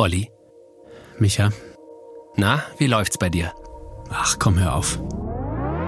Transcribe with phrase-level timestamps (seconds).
[0.00, 0.30] Olli.
[1.18, 1.50] Micha.
[2.34, 3.52] Na, wie läuft's bei dir?
[4.08, 4.98] Ach, komm, hör auf.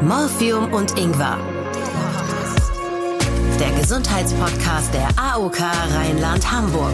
[0.03, 1.39] Morphium und Ingwer.
[3.59, 6.93] Der Gesundheitspodcast der AOK Rheinland-Hamburg.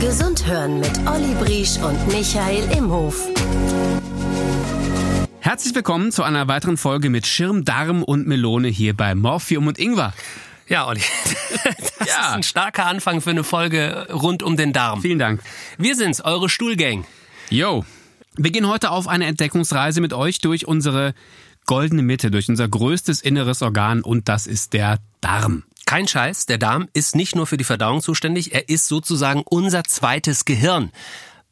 [0.00, 3.16] Gesund hören mit Olli Briesch und Michael Imhof.
[5.40, 9.80] Herzlich willkommen zu einer weiteren Folge mit Schirm, Darm und Melone hier bei Morphium und
[9.80, 10.12] Ingwer.
[10.70, 11.02] Ja, Olli.
[11.98, 12.28] Das ja.
[12.28, 15.02] ist ein starker Anfang für eine Folge rund um den Darm.
[15.02, 15.42] Vielen Dank.
[15.76, 17.04] Wir sind's, eure Stuhlgang.
[17.50, 17.84] Yo.
[18.36, 21.12] Wir gehen heute auf eine Entdeckungsreise mit euch durch unsere
[21.66, 25.64] goldene Mitte, durch unser größtes inneres Organ und das ist der Darm.
[25.84, 29.84] Kein Scheiß, der Darm ist nicht nur für die Verdauung zuständig, er ist sozusagen unser
[29.84, 30.90] zweites Gehirn.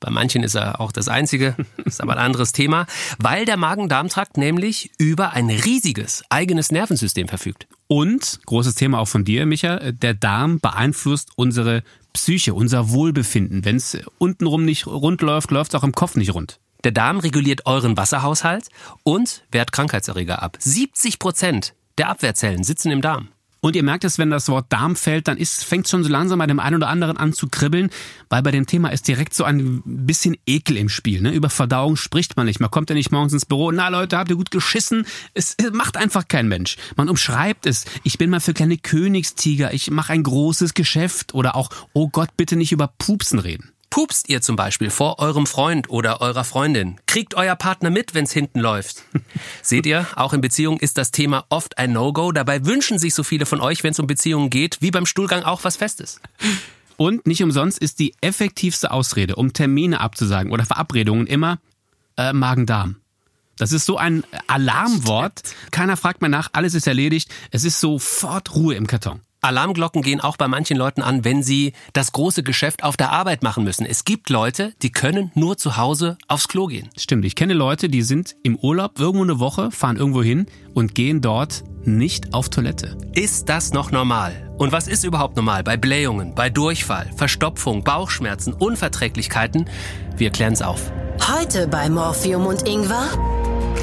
[0.00, 2.86] Bei manchen ist er auch das einzige, ist aber ein anderes Thema,
[3.18, 7.66] weil der Magen-Darm-Trakt nämlich über ein riesiges eigenes Nervensystem verfügt.
[7.88, 13.64] Und, großes Thema auch von dir, Micha, der Darm beeinflusst unsere Psyche, unser Wohlbefinden.
[13.64, 16.60] Wenn es untenrum nicht rund läuft, läuft es auch im Kopf nicht rund.
[16.84, 18.68] Der Darm reguliert euren Wasserhaushalt
[19.02, 20.56] und wehrt Krankheitserreger ab.
[20.60, 23.28] 70 Prozent der Abwehrzellen sitzen im Darm.
[23.60, 26.38] Und ihr merkt es, wenn das Wort Darm fällt, dann ist, fängt schon so langsam
[26.38, 27.90] bei dem einen oder anderen an zu kribbeln,
[28.28, 31.20] weil bei dem Thema ist direkt so ein bisschen Ekel im Spiel.
[31.20, 31.32] Ne?
[31.32, 32.60] Über Verdauung spricht man nicht.
[32.60, 35.06] Man kommt ja nicht morgens ins Büro, na Leute, habt ihr gut geschissen?
[35.34, 36.76] Es, es macht einfach kein Mensch.
[36.96, 37.84] Man umschreibt es.
[38.04, 42.36] Ich bin mal für kleine Königstiger, ich mache ein großes Geschäft oder auch, oh Gott,
[42.36, 43.72] bitte nicht über Pupsen reden.
[43.90, 47.00] Pupst ihr zum Beispiel vor eurem Freund oder eurer Freundin?
[47.06, 49.02] Kriegt euer Partner mit, wenn's hinten läuft?
[49.62, 52.32] Seht ihr, auch in Beziehungen ist das Thema oft ein No-Go.
[52.32, 55.42] Dabei wünschen sich so viele von euch, wenn es um Beziehungen geht, wie beim Stuhlgang
[55.42, 56.20] auch was Festes.
[56.96, 61.58] Und nicht umsonst ist die effektivste Ausrede, um Termine abzusagen oder Verabredungen immer
[62.16, 62.96] äh, Magen-Darm.
[63.56, 65.42] Das ist so ein Alarmwort.
[65.70, 67.30] Keiner fragt mehr nach, alles ist erledigt.
[67.50, 69.20] Es ist sofort Ruhe im Karton.
[69.40, 73.42] Alarmglocken gehen auch bei manchen Leuten an, wenn sie das große Geschäft auf der Arbeit
[73.42, 73.86] machen müssen.
[73.86, 76.90] Es gibt Leute, die können nur zu Hause aufs Klo gehen.
[76.96, 80.94] Stimmt, ich kenne Leute, die sind im Urlaub irgendwo eine Woche, fahren irgendwo hin und
[80.94, 82.96] gehen dort nicht auf Toilette.
[83.14, 84.52] Ist das noch normal?
[84.58, 89.70] Und was ist überhaupt normal bei Blähungen, bei Durchfall, Verstopfung, Bauchschmerzen, Unverträglichkeiten?
[90.16, 90.90] Wir klären's auf.
[91.32, 93.37] Heute bei Morphium und Ingwer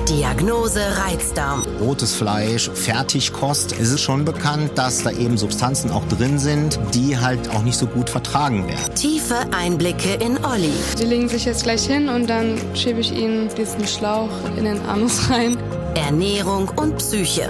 [0.09, 1.63] Diagnose Reizdarm.
[1.79, 3.73] Rotes Fleisch, Fertigkost.
[3.79, 7.77] Es ist schon bekannt, dass da eben Substanzen auch drin sind, die halt auch nicht
[7.77, 8.95] so gut vertragen werden.
[8.95, 10.73] Tiefe Einblicke in Olli.
[10.95, 14.81] Sie legen sich jetzt gleich hin und dann schiebe ich Ihnen diesen Schlauch in den
[14.85, 15.57] Anus rein.
[15.95, 17.49] Ernährung und Psyche.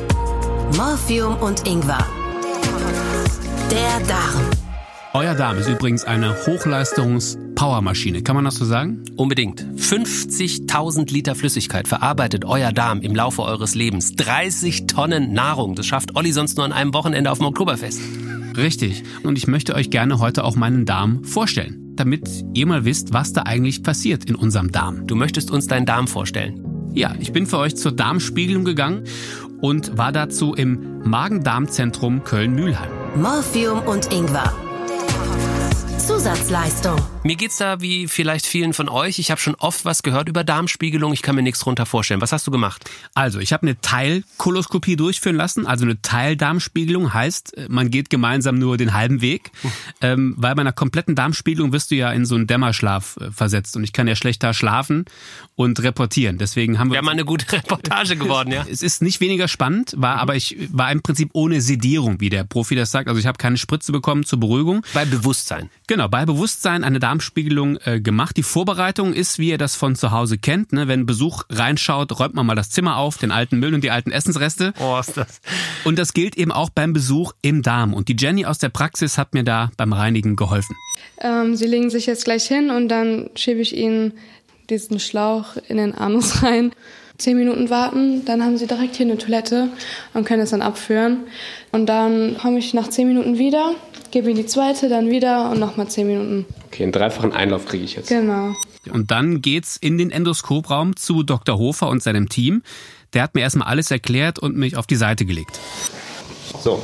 [0.78, 2.06] Morphium und Ingwer.
[3.72, 4.55] Der Darm.
[5.16, 8.22] Euer Darm ist übrigens eine Hochleistungs-Powermaschine.
[8.22, 9.06] Kann man das so sagen?
[9.16, 9.62] Unbedingt.
[9.62, 14.18] 50.000 Liter Flüssigkeit verarbeitet euer Darm im Laufe eures Lebens.
[14.18, 15.76] 30 Tonnen Nahrung.
[15.76, 18.02] Das schafft Olli sonst nur an einem Wochenende auf dem Oktoberfest.
[18.58, 19.04] Richtig.
[19.24, 23.32] Und ich möchte euch gerne heute auch meinen Darm vorstellen, damit ihr mal wisst, was
[23.32, 25.08] da eigentlich passiert in unserem Darm.
[25.08, 26.92] Du möchtest uns deinen Darm vorstellen?
[26.94, 29.06] Ja, ich bin für euch zur Darmspiegelung gegangen
[29.62, 32.90] und war dazu im Magen-Darm-Zentrum Köln-Mühlheim.
[33.16, 34.54] Morphium und Ingwer
[36.06, 37.02] Zusatzleistung.
[37.24, 39.18] Mir geht's da wie vielleicht vielen von euch.
[39.18, 41.12] Ich habe schon oft was gehört über Darmspiegelung.
[41.14, 42.22] Ich kann mir nichts drunter vorstellen.
[42.22, 42.88] Was hast du gemacht?
[43.16, 45.66] Also, ich habe eine Teilkoloskopie durchführen lassen.
[45.66, 49.50] Also eine Teildarmspiegelung heißt, man geht gemeinsam nur den halben Weg.
[50.02, 53.76] Ähm, weil bei einer kompletten Darmspiegelung wirst du ja in so einen Dämmerschlaf äh, versetzt.
[53.76, 55.06] Und ich kann ja schlechter schlafen
[55.56, 56.38] und reportieren.
[56.38, 56.96] Deswegen haben wir.
[56.96, 58.64] Wäre mal eine gute Reportage geworden, ja.
[58.70, 60.22] Es ist nicht weniger spannend, war mhm.
[60.22, 63.08] aber ich war im Prinzip ohne Sedierung, wie der Profi das sagt.
[63.08, 64.86] Also ich habe keine Spritze bekommen zur Beruhigung.
[64.94, 65.72] Bei Bewusstsein.
[65.88, 68.38] Genau, bei Bewusstsein eine Darmspiegelung äh, gemacht.
[68.38, 70.74] Die Vorbereitung ist, wie ihr das von zu Hause kennt.
[70.74, 70.88] Ne?
[70.88, 74.12] Wenn Besuch reinschaut, räumt man mal das Zimmer auf, den alten Müll und die alten
[74.12, 74.74] Essensreste.
[74.80, 75.42] Oh, ist das.
[75.84, 77.94] Und das gilt eben auch beim Besuch im Darm.
[77.94, 80.76] Und die Jenny aus der Praxis hat mir da beim Reinigen geholfen.
[81.20, 84.14] Ähm, Sie legen sich jetzt gleich hin und dann schiebe ich Ihnen
[84.70, 86.72] diesen Schlauch in den Anus rein.
[87.18, 89.70] Zehn Minuten warten, dann haben Sie direkt hier eine Toilette
[90.14, 91.20] und können es dann abführen.
[91.72, 93.74] Und dann komme ich nach zehn Minuten wieder,
[94.12, 96.46] gebe Ihnen die zweite, dann wieder und nochmal zehn Minuten.
[96.68, 98.10] Okay, einen dreifachen Einlauf kriege ich jetzt.
[98.10, 98.54] Genau.
[98.92, 101.58] Und dann geht's in den Endoskopraum zu Dr.
[101.58, 102.64] Hofer und seinem Team.
[103.14, 105.60] Der hat mir erstmal alles erklärt und mich auf die Seite gelegt.
[106.62, 106.82] So,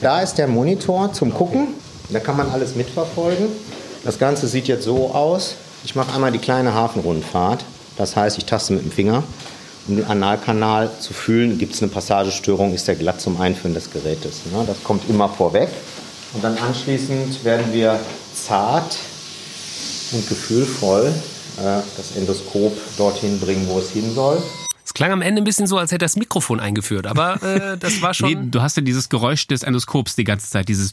[0.00, 1.68] da ist der Monitor zum Gucken.
[2.10, 3.48] Da kann man alles mitverfolgen.
[4.04, 5.56] Das Ganze sieht jetzt so aus.
[5.84, 7.64] Ich mache einmal die kleine Hafenrundfahrt.
[7.96, 9.24] Das heißt, ich taste mit dem Finger.
[9.88, 13.90] Um den Analkanal zu fühlen, gibt es eine Passagestörung, ist der glatt zum Einführen des
[13.90, 14.42] Gerätes.
[14.66, 15.68] Das kommt immer vorweg.
[16.34, 17.98] Und dann anschließend werden wir
[18.34, 18.96] zart
[20.12, 21.12] und gefühlvoll
[21.58, 24.42] äh, das Endoskop dorthin bringen, wo es hin soll.
[24.84, 28.02] Es klang am Ende ein bisschen so, als hätte das Mikrofon eingeführt, aber äh, das
[28.02, 28.28] war schon.
[28.28, 30.92] Nee, du hast ja dieses Geräusch des Endoskops die ganze Zeit, dieses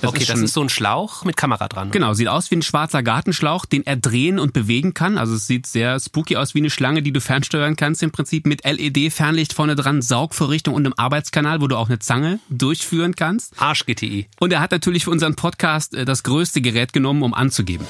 [0.00, 1.88] Das okay, ist das ist so ein Schlauch mit Kamera dran.
[1.88, 1.92] oder?
[1.92, 5.18] Genau, sieht aus wie ein schwarzer Gartenschlauch, den er drehen und bewegen kann.
[5.18, 8.46] Also es sieht sehr spooky aus wie eine Schlange, die du fernsteuern kannst im Prinzip
[8.46, 13.54] mit LED-Fernlicht vorne dran, Saugvorrichtung und einem Arbeitskanal, wo du auch eine Zange durchführen kannst.
[13.58, 14.26] Arsch-GTI.
[14.40, 17.86] Und er hat natürlich für unseren Podcast äh, das größte Gerät genommen, um anzugeben.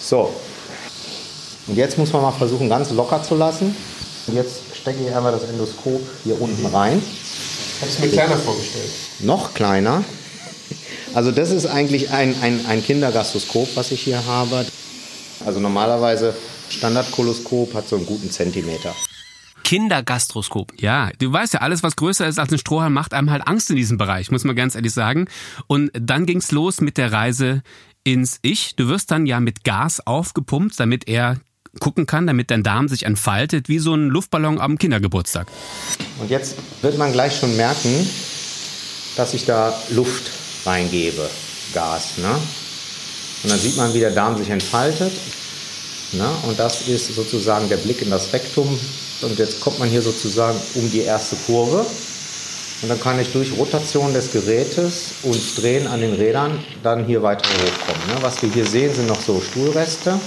[0.00, 0.34] So.
[1.66, 3.76] Und jetzt muss man mal versuchen, ganz locker zu lassen.
[4.26, 7.00] Und jetzt stecke ich einmal das Endoskop hier unten rein.
[7.00, 8.90] Ich habe es mir kleiner vorgestellt.
[9.20, 10.04] Noch kleiner.
[11.12, 14.64] Also das ist eigentlich ein, ein, ein Kindergastroskop, was ich hier habe.
[15.44, 16.34] Also normalerweise
[16.68, 18.94] Standardkoloskop hat so einen guten Zentimeter.
[19.64, 20.72] Kindergastroskop.
[20.80, 23.70] Ja, du weißt ja, alles, was größer ist als ein Strohhalm, macht einem halt Angst
[23.70, 25.26] in diesem Bereich, muss man ganz ehrlich sagen.
[25.66, 27.62] Und dann ging's los mit der Reise
[28.04, 28.76] ins Ich.
[28.76, 31.38] Du wirst dann ja mit Gas aufgepumpt, damit er
[31.78, 35.46] gucken kann, damit dein Darm sich entfaltet, wie so ein Luftballon am Kindergeburtstag.
[36.20, 38.08] Und jetzt wird man gleich schon merken,
[39.16, 41.28] dass ich da Luft reingebe,
[41.72, 42.18] Gas.
[42.18, 42.30] Ne?
[43.42, 45.12] Und dann sieht man, wie der Darm sich entfaltet.
[46.12, 46.28] Ne?
[46.46, 48.78] Und das ist sozusagen der Blick in das Rektum.
[49.22, 51.86] Und jetzt kommt man hier sozusagen um die erste Kurve.
[52.82, 57.22] Und dann kann ich durch Rotation des Gerätes und Drehen an den Rädern dann hier
[57.22, 58.06] weiter hochkommen.
[58.08, 58.22] Ne?
[58.22, 60.18] Was wir hier sehen, sind noch so Stuhlreste.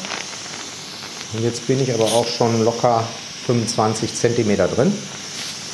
[1.33, 3.07] Und jetzt bin ich aber auch schon locker
[3.47, 4.94] 25 Zentimeter drin.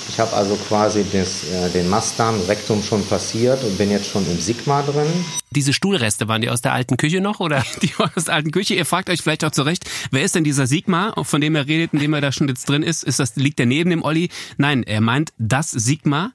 [0.10, 4.26] Ich habe also quasi das, äh, den Mastdarm, Rektum schon passiert und bin jetzt schon
[4.30, 5.08] im Sigma drin.
[5.52, 7.40] Diese Stuhlreste, waren die aus der alten Küche noch?
[7.40, 7.64] Oder?
[7.82, 8.74] Die aus der alten Küche.
[8.74, 11.94] Ihr fragt euch vielleicht auch zurecht, wer ist denn dieser Sigma, von dem er redet,
[11.94, 13.04] in dem er da schon jetzt drin ist?
[13.04, 14.30] ist das, liegt der neben dem Olli?
[14.58, 16.32] Nein, er meint das Sigma.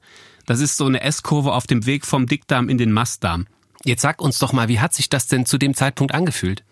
[0.47, 3.47] Das ist so eine S-Kurve auf dem Weg vom Dickdarm in den Mastdarm.
[3.85, 6.63] Jetzt sag uns doch mal, wie hat sich das denn zu dem Zeitpunkt angefühlt?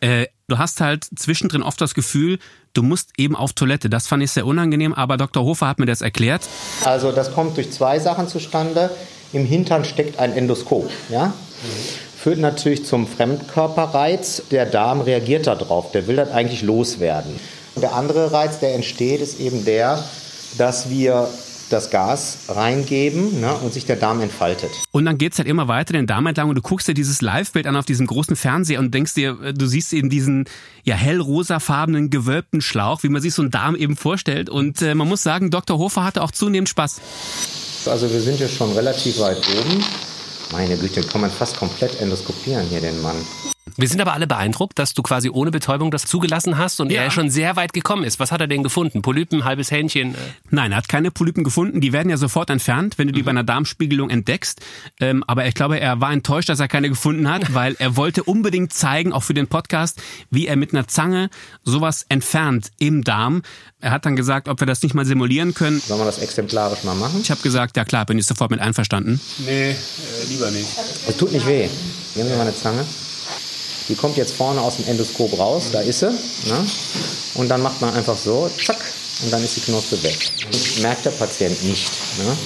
[0.00, 2.38] Äh, du hast halt zwischendrin oft das Gefühl,
[2.76, 3.88] du musst eben auf Toilette.
[3.88, 5.44] Das fand ich sehr unangenehm, aber Dr.
[5.44, 6.42] Hofer hat mir das erklärt.
[6.84, 8.90] Also das kommt durch zwei Sachen zustande.
[9.32, 10.90] Im Hintern steckt ein Endoskop.
[11.08, 11.32] Ja?
[12.18, 14.42] Führt natürlich zum Fremdkörperreiz.
[14.50, 15.92] Der Darm reagiert darauf.
[15.92, 17.38] Der will das eigentlich loswerden.
[17.74, 20.02] Und der andere Reiz, der entsteht, ist eben der,
[20.58, 21.28] dass wir
[21.70, 24.70] das Gas reingeben ne, und sich der Darm entfaltet.
[24.92, 27.66] Und dann geht's halt immer weiter den Darm entlang und du guckst dir dieses Live-Bild
[27.66, 30.44] an auf diesem großen Fernseher und denkst dir, äh, du siehst eben diesen
[30.84, 34.48] ja hellrosafarbenen gewölbten Schlauch, wie man sich so einen Darm eben vorstellt.
[34.48, 35.78] Und äh, man muss sagen, Dr.
[35.78, 37.00] Hofer hatte auch zunehmend Spaß.
[37.86, 39.84] Also wir sind jetzt schon relativ weit oben.
[40.52, 43.16] Meine Güte, kann man fast komplett endoskopieren hier den Mann.
[43.78, 47.02] Wir sind aber alle beeindruckt, dass du quasi ohne Betäubung das zugelassen hast und Ja.
[47.02, 48.18] er schon sehr weit gekommen ist.
[48.20, 49.02] Was hat er denn gefunden?
[49.02, 50.14] Polypen, halbes Hähnchen?
[50.14, 50.18] äh,
[50.50, 51.80] Nein, er hat keine Polypen gefunden.
[51.80, 54.60] Die werden ja sofort entfernt, wenn du die bei einer Darmspiegelung entdeckst.
[55.00, 58.22] Ähm, aber ich glaube, er war enttäuscht, dass er keine gefunden hat, weil er wollte
[58.24, 60.00] unbedingt zeigen, auch für den Podcast,
[60.30, 61.28] wie er mit einer Zange
[61.64, 63.42] sowas entfernt im Darm.
[63.80, 65.80] Er hat dann gesagt, ob wir das nicht mal simulieren können.
[65.80, 67.20] Sollen wir das exemplarisch mal machen?
[67.20, 69.20] Ich habe gesagt, ja klar, bin ich sofort mit einverstanden.
[69.44, 69.74] Nee, äh,
[70.28, 70.66] lieber nicht.
[71.08, 71.68] Es tut nicht weh.
[72.14, 72.84] Nehmen wir mal eine Zange.
[73.88, 76.06] Die kommt jetzt vorne aus dem Endoskop raus, da ist sie.
[76.10, 76.66] Ne?
[77.34, 78.78] Und dann macht man einfach so, zack,
[79.22, 80.30] und dann ist die Knospe weg.
[80.50, 81.88] Das merkt der Patient nicht.
[82.18, 82.36] Ne?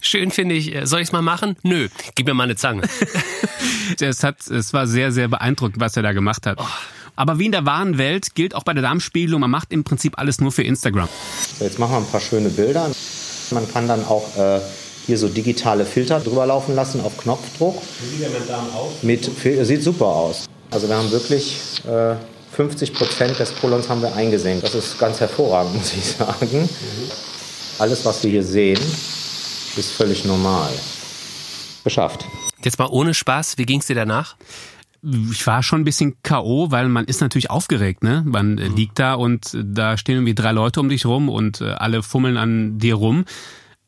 [0.00, 0.74] Schön finde ich.
[0.74, 1.56] äh, Soll ich es mal machen?
[1.62, 2.82] Nö, gib mir mal eine Zange.
[4.00, 6.58] Es, hat, es war sehr, sehr beeindruckend, was er da gemacht hat.
[7.14, 10.18] Aber wie in der wahren Welt gilt auch bei der Darmspiegelung, man macht im Prinzip
[10.18, 11.08] alles nur für Instagram.
[11.58, 12.90] So, jetzt machen wir ein paar schöne Bilder.
[13.50, 14.60] Man kann dann auch äh,
[15.06, 17.82] hier so digitale Filter drüber laufen lassen auf Knopfdruck.
[18.00, 19.02] Wie sieht der mit Darm aus?
[19.02, 19.30] Mit,
[19.66, 20.46] sieht super aus.
[20.72, 22.16] Also wir haben wirklich äh,
[22.52, 24.60] 50 Prozent des Kolons haben wir eingesehen.
[24.62, 26.68] Das ist ganz hervorragend, muss ich sagen.
[27.78, 28.80] Alles, was wir hier sehen,
[29.76, 30.70] ist völlig normal.
[31.84, 32.24] Geschafft.
[32.64, 34.36] Jetzt mal ohne Spaß, wie ging's dir danach?
[35.04, 38.22] ich war schon ein bisschen K.O., weil man ist natürlich aufgeregt, ne?
[38.24, 41.60] Man äh, liegt da und äh, da stehen irgendwie drei Leute um dich rum und
[41.60, 43.24] äh, alle fummeln an dir rum.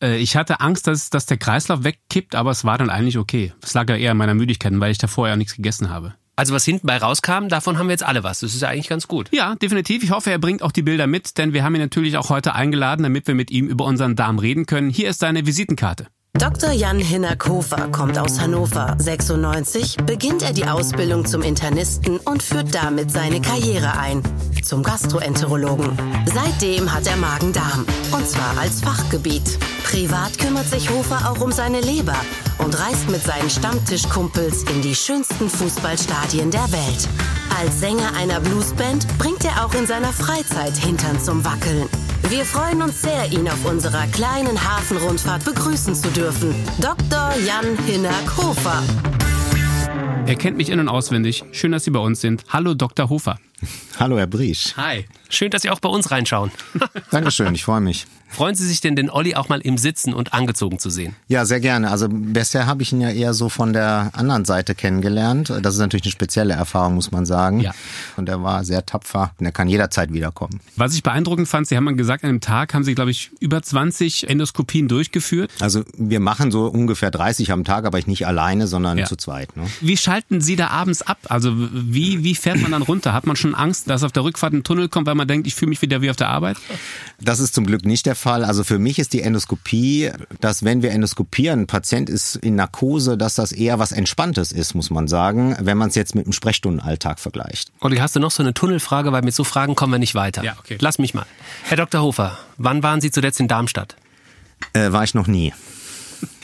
[0.02, 3.52] Äh, Ich hatte Angst, dass, dass der Kreislauf wegkippt, aber es war dann eigentlich okay.
[3.62, 6.14] Es lag ja eher an meiner Müdigkeit, weil ich davor ja nichts gegessen habe.
[6.36, 8.40] Also was hinten bei rauskam, davon haben wir jetzt alle was.
[8.40, 9.28] Das ist ja eigentlich ganz gut.
[9.32, 10.02] Ja, definitiv.
[10.02, 12.54] Ich hoffe, er bringt auch die Bilder mit, denn wir haben ihn natürlich auch heute
[12.54, 14.90] eingeladen, damit wir mit ihm über unseren Darm reden können.
[14.90, 16.08] Hier ist seine Visitenkarte.
[16.36, 16.72] Dr.
[16.72, 18.96] Jan Hinnerkofer kommt aus Hannover.
[18.98, 24.20] 96 beginnt er die Ausbildung zum Internisten und führt damit seine Karriere ein.
[24.64, 25.96] Zum Gastroenterologen.
[26.26, 27.86] Seitdem hat er Magen-Darm.
[28.10, 29.58] Und zwar als Fachgebiet.
[29.84, 32.16] Privat kümmert sich Hofer auch um seine Leber
[32.58, 37.08] und reist mit seinen Stammtischkumpels in die schönsten Fußballstadien der Welt.
[37.60, 41.88] Als Sänger einer Bluesband bringt er auch in seiner Freizeit Hintern zum Wackeln.
[42.30, 46.54] Wir freuen uns sehr, ihn auf unserer kleinen Hafenrundfahrt begrüßen zu dürfen.
[46.80, 47.34] Dr.
[47.46, 48.82] Jan Hinnerk-Hofer.
[50.26, 51.44] Er kennt mich in- und auswendig.
[51.52, 52.44] Schön, dass Sie bei uns sind.
[52.48, 53.10] Hallo, Dr.
[53.10, 53.38] Hofer.
[53.98, 54.74] Hallo, Herr Briesch.
[54.76, 55.04] Hi.
[55.28, 56.50] Schön, dass Sie auch bei uns reinschauen.
[57.10, 58.06] Dankeschön, ich freue mich.
[58.34, 61.14] Freuen Sie sich denn, den Olli auch mal im Sitzen und angezogen zu sehen?
[61.28, 61.88] Ja, sehr gerne.
[61.90, 65.50] Also bisher habe ich ihn ja eher so von der anderen Seite kennengelernt.
[65.62, 67.60] Das ist natürlich eine spezielle Erfahrung, muss man sagen.
[67.60, 67.72] Ja.
[68.16, 70.58] Und er war sehr tapfer und er kann jederzeit wiederkommen.
[70.74, 73.30] Was ich beeindruckend fand, Sie haben mal gesagt, an einem Tag haben Sie, glaube ich,
[73.38, 75.52] über 20 Endoskopien durchgeführt.
[75.60, 79.04] Also wir machen so ungefähr 30 am Tag, aber ich nicht alleine, sondern Ja.
[79.06, 79.56] zu zweit.
[79.56, 79.62] Ne?
[79.80, 81.18] Wie schalten Sie da abends ab?
[81.28, 83.12] Also wie, wie fährt man dann runter?
[83.12, 85.54] Hat man schon Angst, dass auf der Rückfahrt ein Tunnel kommt, weil man denkt, ich
[85.54, 86.56] fühle mich wieder wie auf der Arbeit?
[87.20, 88.23] Das ist zum Glück nicht der Fall.
[88.26, 93.18] Also für mich ist die Endoskopie, dass wenn wir endoskopieren, ein Patient ist in Narkose,
[93.18, 96.32] dass das eher was Entspanntes ist, muss man sagen, wenn man es jetzt mit dem
[96.32, 97.72] Sprechstundenalltag vergleicht.
[97.80, 99.12] Olli, hast du noch so eine Tunnelfrage?
[99.12, 100.42] Weil mit so Fragen kommen wir nicht weiter.
[100.42, 100.78] Ja, okay.
[100.80, 101.26] Lass mich mal.
[101.64, 102.02] Herr Dr.
[102.02, 103.96] Hofer, wann waren Sie zuletzt in Darmstadt?
[104.72, 105.52] Äh, war ich noch nie.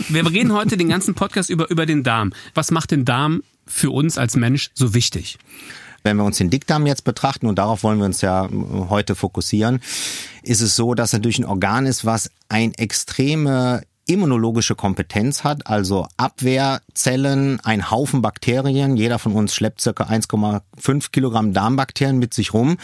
[0.08, 2.32] Wir reden heute den ganzen Podcast über, über den Darm.
[2.54, 5.38] Was macht den Darm für uns als Mensch so wichtig?
[6.02, 8.50] Wenn wir uns den Dickdarm jetzt betrachten, und darauf wollen wir uns ja äh,
[8.88, 9.80] heute fokussieren,
[10.42, 16.06] ist es so, dass natürlich ein Organ ist, was ein extreme immunologische Kompetenz hat, also
[16.16, 18.96] Abwehrzellen, ein Haufen Bakterien.
[18.96, 22.76] Jeder von uns schleppt circa 1,5 Kilogramm Darmbakterien mit sich rum.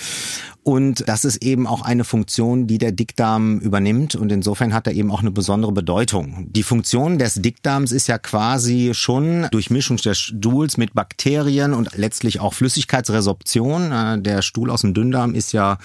[0.62, 4.14] Und das ist eben auch eine Funktion, die der Dickdarm übernimmt.
[4.14, 6.46] Und insofern hat er eben auch eine besondere Bedeutung.
[6.50, 12.38] Die Funktion des Dickdarms ist ja quasi schon Durchmischung des Stuhls mit Bakterien und letztlich
[12.38, 13.90] auch Flüssigkeitsresorption.
[13.90, 15.78] Äh, Der Stuhl aus dem Dünndarm ist ja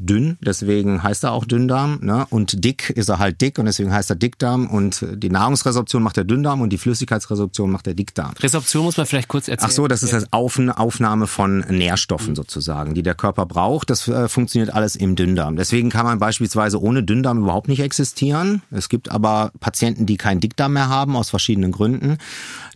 [0.00, 1.98] dünn, deswegen heißt er auch Dünndarm.
[2.02, 2.26] Ne?
[2.30, 4.66] Und dick ist er halt dick und deswegen heißt er Dickdarm.
[4.66, 8.32] Und die Nahrungsresorption macht der Dünndarm und die Flüssigkeitsresorption macht der Dickdarm.
[8.40, 9.70] Resorption muss man vielleicht kurz erzählen.
[9.70, 13.90] Ach so, das ist das Auf Aufnahme von Nährstoffen sozusagen, die der Körper braucht.
[13.90, 15.56] Das äh, funktioniert alles im Dünndarm.
[15.56, 18.62] Deswegen kann man beispielsweise ohne Dünndarm überhaupt nicht existieren.
[18.70, 22.18] Es gibt aber Patienten, die keinen Dickdarm mehr haben, aus verschiedenen Gründen.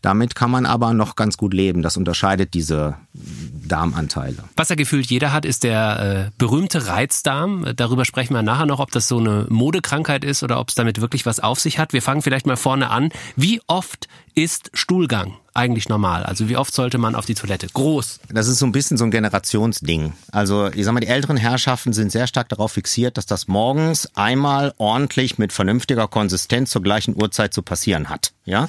[0.02, 1.82] Damit kann man aber noch ganz gut leben.
[1.82, 4.36] Das unterscheidet diese Darmanteile.
[4.56, 7.72] Was ja gefühlt jeder hat, ist der äh, berühmte Reizdarm.
[7.76, 11.00] Darüber sprechen wir nachher noch, ob das so eine Modekrankheit ist oder ob es damit
[11.00, 11.92] wirklich was auf sich hat.
[11.92, 13.10] Wir fangen vielleicht mal vorne an.
[13.36, 16.24] Wie oft ist Stuhlgang eigentlich normal?
[16.24, 17.68] Also wie oft sollte man auf die Toilette?
[17.72, 18.18] Groß.
[18.30, 20.12] Das ist so ein bisschen so ein Generationsding.
[20.32, 24.08] Also ich sag mal, die älteren Herrschaften sind sehr stark darauf fixiert, dass das morgens
[24.16, 28.32] einmal ordentlich mit vernünftiger Konsistenz zur gleichen Uhrzeit zu passieren hat.
[28.44, 28.68] Ja,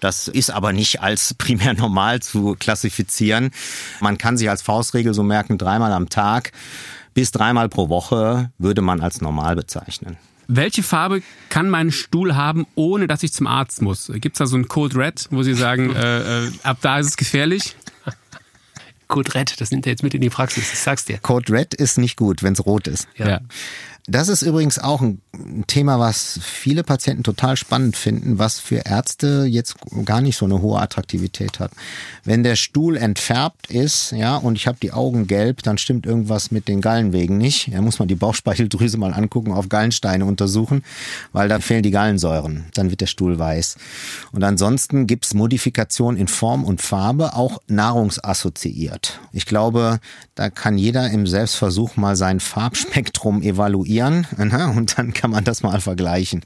[0.00, 3.52] das ist aber nicht als primär normal zu klassifizieren.
[4.00, 6.52] Man kann sich als Faustregel so merken, dreimal am Tag
[7.16, 10.18] bis dreimal pro Woche würde man als normal bezeichnen.
[10.48, 14.12] Welche Farbe kann mein Stuhl haben, ohne dass ich zum Arzt muss?
[14.16, 17.16] Gibt's da so ein Code Red, wo Sie sagen, äh, äh, ab da ist es
[17.16, 17.74] gefährlich?
[19.08, 21.16] Code Red, das nimmt er jetzt mit in die Praxis, ich sag's dir.
[21.18, 23.08] Code Red ist nicht gut, wenn es rot ist.
[23.16, 23.40] Ja.
[24.08, 25.20] Das ist übrigens auch ein
[25.66, 30.62] Thema, was viele Patienten total spannend finden, was für Ärzte jetzt gar nicht so eine
[30.62, 31.72] hohe Attraktivität hat.
[32.22, 36.52] Wenn der Stuhl entfärbt ist, ja, und ich habe die Augen gelb, dann stimmt irgendwas
[36.52, 37.74] mit den Gallenwegen nicht.
[37.74, 40.84] Da muss man die Bauchspeicheldrüse mal angucken, auf Gallensteine untersuchen,
[41.32, 42.66] weil da fehlen die Gallensäuren.
[42.74, 43.76] Dann wird der Stuhl weiß.
[44.30, 49.18] Und ansonsten gibt's Modifikationen in Form und Farbe, auch nahrungsassoziiert.
[49.32, 49.98] Ich glaube,
[50.36, 55.62] da kann jeder im Selbstversuch mal sein Farbspektrum evaluieren ne, und dann kann man das
[55.62, 56.44] mal vergleichen.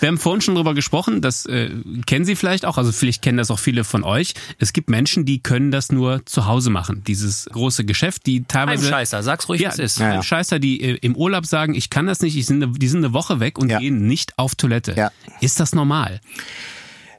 [0.00, 1.68] Wir haben vorhin schon drüber gesprochen, das äh,
[2.06, 4.32] kennen Sie vielleicht auch, also vielleicht kennen das auch viele von euch.
[4.58, 7.04] Es gibt Menschen, die können das nur zu Hause machen.
[7.06, 8.84] Dieses große Geschäft, die teilweise...
[8.86, 9.98] Heimscheißer, sag's ruhig, ja, was ist.
[9.98, 10.22] Ja, ja.
[10.22, 13.12] Scheißer, die äh, im Urlaub sagen, ich kann das nicht, ich sind, die sind eine
[13.12, 13.78] Woche weg und Ja.
[13.78, 14.94] gehen nicht auf Toilette.
[14.96, 15.12] Ja.
[15.42, 16.20] Ist das normal?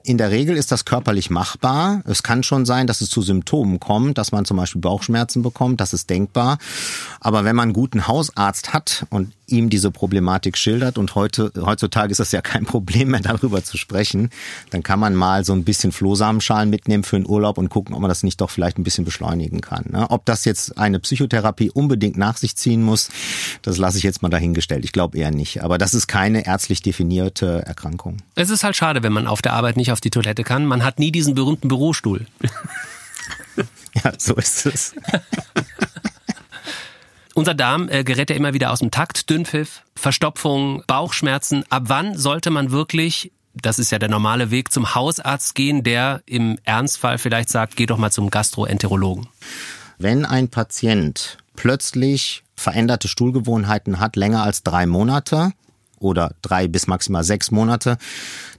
[0.03, 2.01] In der Regel ist das körperlich machbar.
[2.05, 5.79] Es kann schon sein, dass es zu Symptomen kommt, dass man zum Beispiel Bauchschmerzen bekommt.
[5.79, 6.57] Das ist denkbar.
[7.19, 12.11] Aber wenn man einen guten Hausarzt hat und ihm diese Problematik schildert und heute, heutzutage
[12.11, 14.29] ist das ja kein Problem mehr darüber zu sprechen,
[14.69, 18.01] dann kann man mal so ein bisschen Flohsamenschalen mitnehmen für den Urlaub und gucken, ob
[18.01, 19.85] man das nicht doch vielleicht ein bisschen beschleunigen kann.
[19.89, 20.09] ne?
[20.09, 23.09] Ob das jetzt eine Psychotherapie unbedingt nach sich ziehen muss,
[23.61, 24.85] das lasse ich jetzt mal dahingestellt.
[24.85, 25.63] Ich glaube eher nicht.
[25.63, 28.17] Aber das ist keine ärztlich definierte Erkrankung.
[28.35, 30.65] Es ist halt schade, wenn man auf der Arbeit nicht auf die Toilette kann.
[30.65, 32.25] Man hat nie diesen berühmten Bürostuhl.
[34.03, 34.95] Ja, so ist es.
[37.33, 39.29] Unser Darm äh, gerät ja immer wieder aus dem Takt.
[39.29, 41.63] Dünnpfiff, Verstopfung, Bauchschmerzen.
[41.69, 46.21] Ab wann sollte man wirklich, das ist ja der normale Weg, zum Hausarzt gehen, der
[46.25, 49.27] im Ernstfall vielleicht sagt, geh doch mal zum Gastroenterologen?
[49.97, 55.53] Wenn ein Patient plötzlich veränderte Stuhlgewohnheiten hat, länger als drei Monate
[56.01, 57.97] oder drei bis maximal sechs Monate,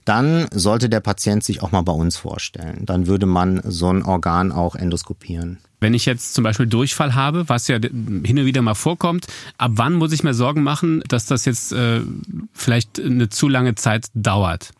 [0.05, 2.85] dann sollte der Patient sich auch mal bei uns vorstellen.
[2.85, 5.59] Dann würde man so ein Organ auch endoskopieren.
[5.79, 9.71] Wenn ich jetzt zum Beispiel Durchfall habe, was ja hin und wieder mal vorkommt, ab
[9.75, 12.01] wann muss ich mir Sorgen machen, dass das jetzt äh,
[12.53, 14.71] vielleicht eine zu lange Zeit dauert?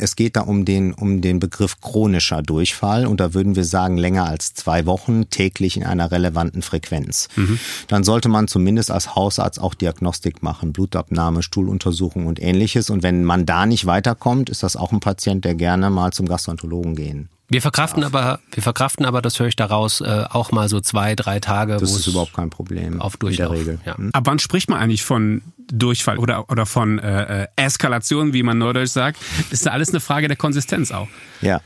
[0.00, 3.96] Es geht da um den, um den Begriff chronischer Durchfall und da würden wir sagen
[3.96, 7.28] länger als zwei Wochen täglich in einer relevanten Frequenz.
[7.36, 7.58] Mhm.
[7.88, 12.90] Dann sollte man zumindest als Hausarzt auch Diagnostik machen, Blutabnahme, Stuhluntersuchung und ähnliches.
[12.90, 16.26] Und wenn man da nicht weiterkommt, ist das auch ein Patient, der gerne mal zum
[16.26, 20.68] Gastroenterologen gehen wir verkraften aber, wir verkraften aber, das höre ich daraus, äh, auch mal
[20.68, 21.76] so zwei, drei Tage.
[21.76, 23.00] Das ist überhaupt kein Problem.
[23.00, 23.50] Auf Durchlauf.
[23.50, 23.80] In der Regel.
[23.84, 23.98] Ja.
[23.98, 24.10] Hm?
[24.12, 25.42] Ab wann spricht man eigentlich von
[25.72, 29.18] Durchfall oder, oder von äh, äh, Eskalation, wie man neudeutsch sagt?
[29.50, 31.08] Ist da alles eine Frage der Konsistenz auch?
[31.40, 31.60] Ja.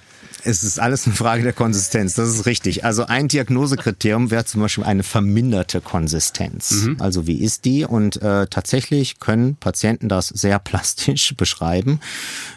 [0.47, 2.85] Es ist alles eine Frage der Konsistenz, das ist richtig.
[2.85, 6.83] Also ein Diagnosekriterium wäre zum Beispiel eine verminderte Konsistenz.
[6.83, 6.97] Mhm.
[7.01, 7.87] Also wie ist die?
[7.87, 12.01] Und äh, tatsächlich können Patienten das sehr plastisch beschreiben.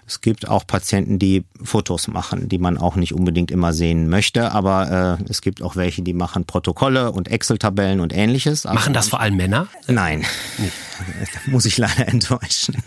[0.07, 4.53] Es gibt auch Patienten, die Fotos machen, die man auch nicht unbedingt immer sehen möchte,
[4.53, 8.65] aber äh, es gibt auch welche, die machen Protokolle und Excel-Tabellen und ähnliches.
[8.65, 9.67] Also machen das vor allem Männer?
[9.87, 10.23] Nein,
[10.57, 10.71] nee.
[11.51, 12.77] muss ich leider enttäuschen.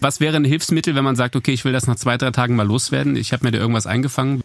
[0.00, 2.56] Was wäre ein Hilfsmittel, wenn man sagt, okay, ich will das nach zwei, drei Tagen
[2.56, 4.42] mal loswerden, ich habe mir da irgendwas eingefangen?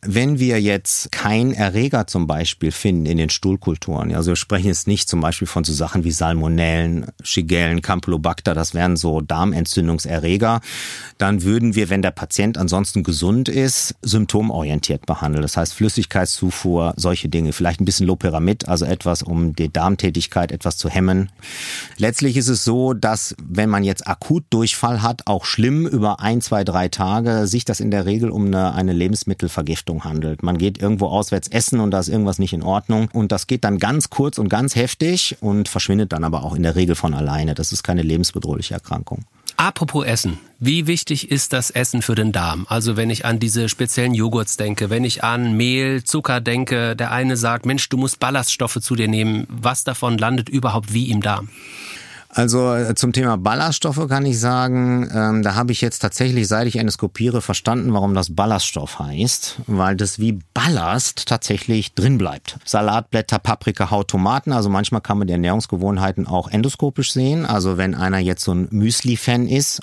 [0.00, 4.86] Wenn wir jetzt kein Erreger zum Beispiel finden in den Stuhlkulturen, also wir sprechen jetzt
[4.86, 10.60] nicht zum Beispiel von so Sachen wie Salmonellen, Shigellen, Campylobacter, das wären so Darmentzündungserreger,
[11.18, 15.42] dann würden wir, wenn der Patient ansonsten gesund ist, symptomorientiert behandeln.
[15.42, 20.76] Das heißt Flüssigkeitszufuhr, solche Dinge, vielleicht ein bisschen Loperamid, also etwas, um die Darmtätigkeit etwas
[20.76, 21.32] zu hemmen.
[21.96, 26.40] Letztlich ist es so, dass wenn man jetzt akut Durchfall hat, auch schlimm über ein,
[26.40, 30.42] zwei, drei Tage, sich das in der Regel um eine, eine Lebensmittelvergiftung Richtung handelt.
[30.42, 33.64] Man geht irgendwo auswärts essen und da ist irgendwas nicht in Ordnung und das geht
[33.64, 37.14] dann ganz kurz und ganz heftig und verschwindet dann aber auch in der Regel von
[37.14, 37.54] alleine.
[37.54, 39.24] Das ist keine lebensbedrohliche Erkrankung.
[39.56, 40.38] Apropos Essen.
[40.60, 42.66] Wie wichtig ist das Essen für den Darm?
[42.68, 47.10] Also wenn ich an diese speziellen Joghurts denke, wenn ich an Mehl, Zucker denke, der
[47.10, 49.46] eine sagt, Mensch, du musst Ballaststoffe zu dir nehmen.
[49.48, 51.48] Was davon landet überhaupt wie im Darm?
[52.28, 56.66] Also äh, zum Thema Ballaststoffe kann ich sagen, ähm, da habe ich jetzt tatsächlich, seit
[56.66, 62.58] ich endoskopiere, verstanden, warum das Ballaststoff heißt, weil das wie Ballast tatsächlich drin bleibt.
[62.64, 67.46] Salatblätter, Paprika, Haut, Tomaten, also manchmal kann man die Ernährungsgewohnheiten auch endoskopisch sehen.
[67.46, 69.80] Also wenn einer jetzt so ein Müsli-Fan ist,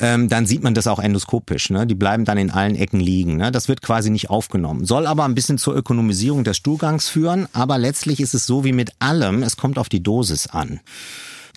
[0.00, 1.70] ähm, dann sieht man das auch endoskopisch.
[1.70, 1.86] Ne?
[1.86, 3.36] Die bleiben dann in allen Ecken liegen.
[3.36, 3.52] Ne?
[3.52, 4.84] Das wird quasi nicht aufgenommen.
[4.84, 8.72] Soll aber ein bisschen zur Ökonomisierung des Stuhlgangs führen, aber letztlich ist es so wie
[8.72, 10.80] mit allem, es kommt auf die Dosis an.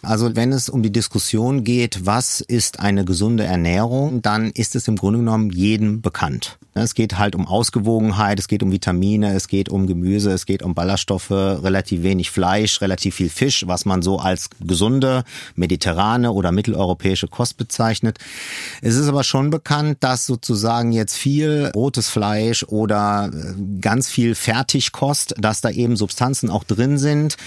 [0.05, 4.87] Also wenn es um die Diskussion geht, was ist eine gesunde Ernährung, dann ist es
[4.87, 6.57] im Grunde genommen jedem bekannt.
[6.77, 10.61] Es geht halt um Ausgewogenheit, es geht um Vitamine, es geht um Gemüse, es geht
[10.61, 15.23] um Ballaststoffe, relativ wenig Fleisch, relativ viel Fisch, was man so als gesunde,
[15.55, 18.19] mediterrane oder mitteleuropäische Kost bezeichnet.
[18.81, 24.35] Es ist aber schon bekannt, dass sozusagen jetzt viel rotes Fleisch oder äh, ganz viel
[24.35, 27.37] Fertigkost, dass da eben Substanzen auch drin sind,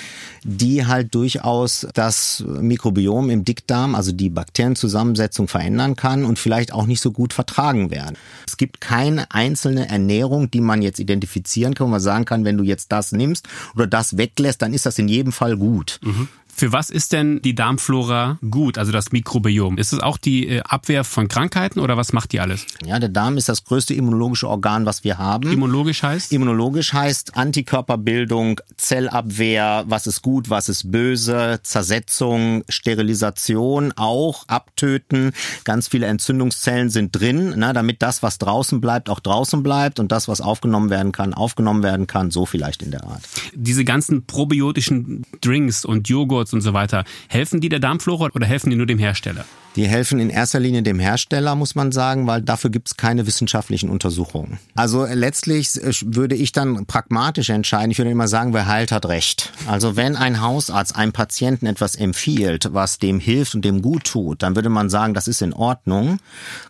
[0.42, 6.86] die halt durchaus das Mikrobiom im Dickdarm, also die Bakterienzusammensetzung verändern kann und vielleicht auch
[6.86, 8.16] nicht so gut vertragen werden.
[8.46, 12.56] Es gibt keine einzelne Ernährung, die man jetzt identifizieren kann, wo man sagen kann, wenn
[12.56, 16.00] du jetzt das nimmst oder das weglässt, dann ist das in jedem Fall gut.
[16.02, 16.28] Mhm.
[16.58, 19.78] Für was ist denn die Darmflora gut, also das Mikrobiom?
[19.78, 22.66] Ist es auch die äh, Abwehr von Krankheiten oder was macht die alles?
[22.84, 25.52] Ja, der Darm ist das größte immunologische Organ, was wir haben.
[25.52, 26.32] Immunologisch heißt?
[26.32, 35.30] Immunologisch heißt Antikörperbildung, Zellabwehr, was ist gut, was ist böse, Zersetzung, Sterilisation auch, Abtöten.
[35.62, 40.10] Ganz viele Entzündungszellen sind drin, ne, damit das, was draußen bleibt, auch draußen bleibt und
[40.10, 42.32] das, was aufgenommen werden kann, aufgenommen werden kann.
[42.32, 43.22] So vielleicht in der Art.
[43.54, 48.46] Diese ganzen probiotischen Drinks und Joghurt Joghurts und so weiter, helfen die der Darmflora oder
[48.46, 49.44] helfen die nur dem Hersteller?
[49.76, 53.26] Die helfen in erster Linie dem Hersteller, muss man sagen, weil dafür gibt es keine
[53.26, 54.58] wissenschaftlichen Untersuchungen.
[54.74, 57.90] Also letztlich äh, würde ich dann pragmatisch entscheiden.
[57.90, 59.52] Ich würde immer sagen, wer heilt, hat recht.
[59.66, 64.42] Also wenn ein Hausarzt einem Patienten etwas empfiehlt, was dem hilft und dem gut tut,
[64.42, 66.18] dann würde man sagen, das ist in Ordnung.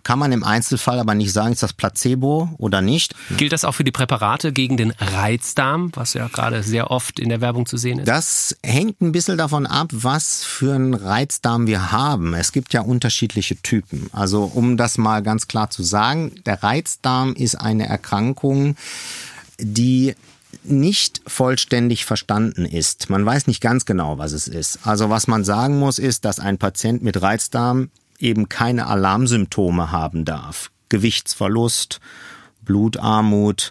[0.02, 3.14] Kann man im Einzelfall aber nicht sagen, ist das Placebo oder nicht.
[3.36, 7.28] Gilt das auch für die Präparate gegen den Reizdarm, was ja gerade sehr oft in
[7.28, 8.08] der Werbung zu sehen ist?
[8.08, 12.34] Das hängt ein bisschen davon ab, was für einen Reizdarm wir haben.
[12.34, 14.10] Es gibt ja unterschiedliche Typen.
[14.12, 18.74] Also um das mal ganz klar zu sagen, der Reizdarm ist eine Erkrankung,
[19.60, 20.16] die
[20.64, 23.08] nicht vollständig verstanden ist.
[23.08, 24.80] Man weiß nicht ganz genau, was es ist.
[24.82, 30.24] Also was man sagen muss, ist, dass ein Patient mit Reizdarm eben keine Alarmsymptome haben
[30.24, 30.72] darf.
[30.88, 32.00] Gewichtsverlust,
[32.62, 33.70] Blutarmut,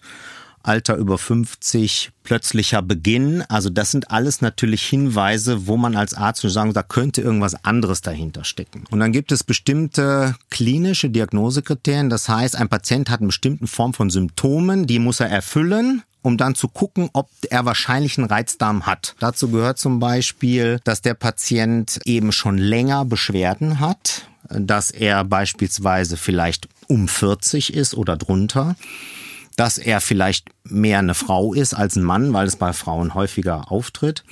[0.67, 3.43] Alter über 50, plötzlicher Beginn.
[3.49, 7.63] Also das sind alles natürlich Hinweise, wo man als Arzt schon sagen, da könnte irgendwas
[7.63, 8.83] anderes dahinter stecken.
[8.91, 12.09] Und dann gibt es bestimmte klinische Diagnosekriterien.
[12.09, 16.35] Das heißt, ein Patient hat eine bestimmte Form von Symptomen, die muss er erfüllen um
[16.35, 19.15] dann zu gucken, ob er wahrscheinlich einen Reizdarm hat.
[19.19, 26.17] Dazu gehört zum Beispiel, dass der Patient eben schon länger Beschwerden hat, dass er beispielsweise
[26.17, 28.75] vielleicht um 40 ist oder drunter,
[29.57, 33.71] dass er vielleicht mehr eine Frau ist als ein Mann, weil es bei Frauen häufiger
[33.71, 34.23] auftritt,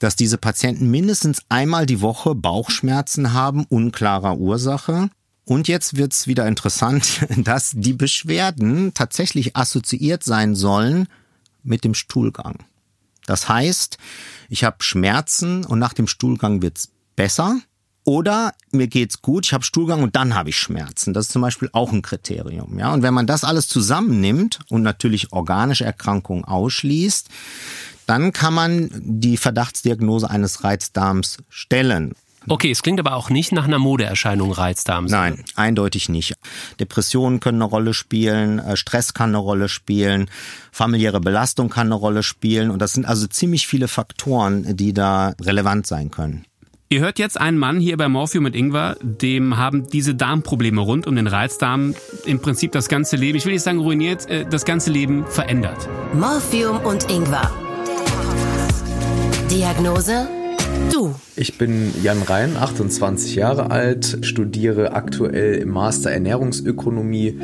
[0.00, 5.10] dass diese Patienten mindestens einmal die Woche Bauchschmerzen haben, unklarer Ursache.
[5.44, 11.08] Und jetzt wird's wieder interessant, dass die Beschwerden tatsächlich assoziiert sein sollen
[11.62, 12.64] mit dem Stuhlgang.
[13.26, 13.98] Das heißt,
[14.48, 17.60] ich habe Schmerzen und nach dem Stuhlgang wird's besser.
[18.04, 21.12] Oder mir geht's gut, ich habe Stuhlgang und dann habe ich Schmerzen.
[21.12, 22.78] Das ist zum Beispiel auch ein Kriterium.
[22.78, 22.92] Ja?
[22.92, 27.28] Und wenn man das alles zusammennimmt und natürlich organische Erkrankungen ausschließt,
[28.06, 32.14] dann kann man die Verdachtsdiagnose eines Reizdarms stellen.
[32.48, 35.04] Okay, es klingt aber auch nicht nach einer Modeerscheinung Reizdarm.
[35.04, 36.34] Nein, eindeutig nicht.
[36.80, 40.30] Depressionen können eine Rolle spielen, äh, Stress kann eine Rolle spielen,
[40.72, 45.34] familiäre Belastung kann eine Rolle spielen und das sind also ziemlich viele Faktoren, die da
[45.40, 46.46] relevant sein können.
[46.92, 51.06] Ihr hört jetzt einen Mann hier bei Morphium mit Ingwer, dem haben diese Darmprobleme rund
[51.06, 54.64] um den Reizdarm im Prinzip das ganze Leben, ich will nicht sagen ruiniert, äh, das
[54.64, 55.88] ganze Leben verändert.
[56.14, 57.48] Morphium und Ingwer.
[59.48, 60.39] Diagnose?
[60.92, 61.14] Du.
[61.36, 67.38] Ich bin Jan Rhein, 28 Jahre alt, studiere aktuell im Master Ernährungsökonomie.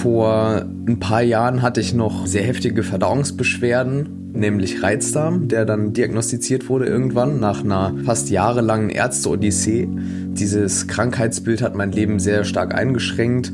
[0.00, 6.68] Vor ein paar Jahren hatte ich noch sehr heftige Verdauungsbeschwerden, nämlich Reizdarm, der dann diagnostiziert
[6.68, 9.88] wurde irgendwann nach einer fast jahrelangen Ärzte-Odyssee.
[10.28, 13.52] Dieses Krankheitsbild hat mein Leben sehr stark eingeschränkt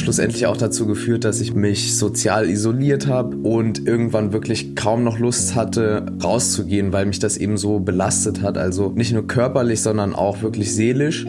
[0.00, 5.18] schlussendlich auch dazu geführt, dass ich mich sozial isoliert habe und irgendwann wirklich kaum noch
[5.18, 8.58] Lust hatte, rauszugehen, weil mich das eben so belastet hat.
[8.58, 11.26] Also nicht nur körperlich, sondern auch wirklich seelisch.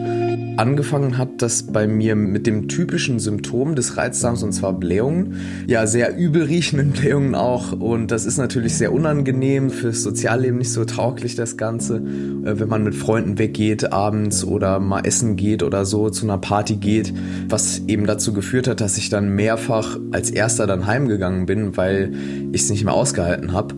[0.56, 5.36] Angefangen hat das bei mir mit dem typischen Symptom des Reizdarms und zwar Blähungen.
[5.66, 10.70] Ja, sehr übel riechenden Blähungen auch und das ist natürlich sehr unangenehm, fürs Sozialleben nicht
[10.70, 11.96] so tauglich das Ganze.
[11.96, 16.38] Äh, wenn man mit Freunden weggeht abends oder mal essen geht oder so, zu einer
[16.38, 17.14] Party geht,
[17.48, 22.12] was eben dazu geführt hat, dass ich dann mehrfach als erster dann heimgegangen bin, weil
[22.52, 23.74] ich es nicht mehr ausgehalten habe.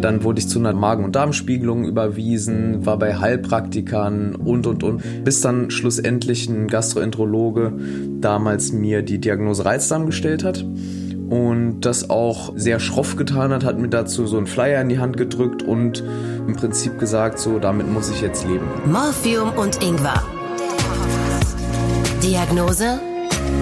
[0.00, 5.24] Dann wurde ich zu einer Magen- und Darmspiegelung überwiesen, war bei Heilpraktikern und, und, und,
[5.24, 7.72] bis dann schlussendlich ein Gastroenterologe
[8.20, 10.64] damals mir die Diagnose Reizdarm gestellt hat
[11.30, 14.98] und das auch sehr schroff getan hat, hat mir dazu so einen Flyer in die
[14.98, 16.02] Hand gedrückt und
[16.46, 18.66] im Prinzip gesagt, so damit muss ich jetzt leben.
[18.86, 20.22] Morphium und Ingwer.
[22.22, 23.00] Diagnose?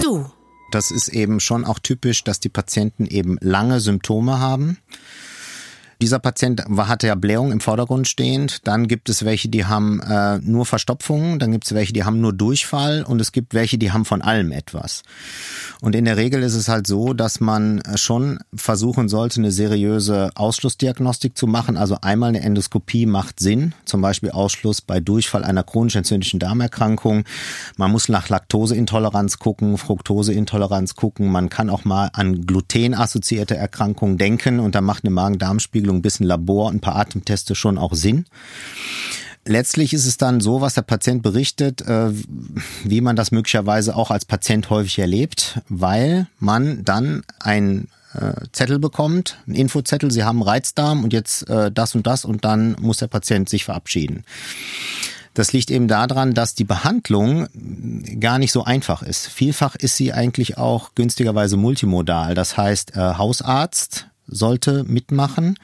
[0.03, 0.27] Du.
[0.73, 4.79] Das ist eben schon auch typisch, dass die Patienten eben lange Symptome haben
[6.03, 8.67] dieser Patient hatte ja Blähung im Vordergrund stehend.
[8.67, 11.39] Dann gibt es welche, die haben äh, nur Verstopfungen.
[11.39, 13.03] Dann gibt es welche, die haben nur Durchfall.
[13.03, 15.03] Und es gibt welche, die haben von allem etwas.
[15.81, 20.31] Und in der Regel ist es halt so, dass man schon versuchen sollte, eine seriöse
[20.35, 21.77] Ausschlussdiagnostik zu machen.
[21.79, 23.73] Also einmal eine Endoskopie macht Sinn.
[23.87, 27.25] Zum Beispiel Ausschluss bei Durchfall einer chronisch entzündlichen Darmerkrankung.
[27.77, 31.33] Man muss nach Laktoseintoleranz gucken, Fructoseintoleranz gucken.
[31.33, 34.61] Man kann auch mal an glutenassoziierte Erkrankungen denken.
[34.61, 38.27] Und da macht eine Magen-Darm-Spiegelung Darmspiegelung, ein bisschen Labor, ein paar Atemteste schon auch Sinn.
[39.45, 42.11] Letztlich ist es dann so, was der Patient berichtet, äh,
[42.83, 48.81] wie man das möglicherweise auch als Patient häufig erlebt, weil man dann ein äh, Zettel
[48.81, 52.97] bekommt, ein Infozettel, Sie haben Reizdarm und jetzt äh, das und das und dann muss
[52.97, 54.25] der Patient sich verabschieden.
[55.35, 57.47] Das liegt eben daran, dass die Behandlung
[58.19, 59.27] gar nicht so einfach ist.
[59.27, 62.35] Vielfach ist sie eigentlich auch günstigerweise multimodal.
[62.35, 65.59] Das heißt, Hausarzt, sollte mitmachen.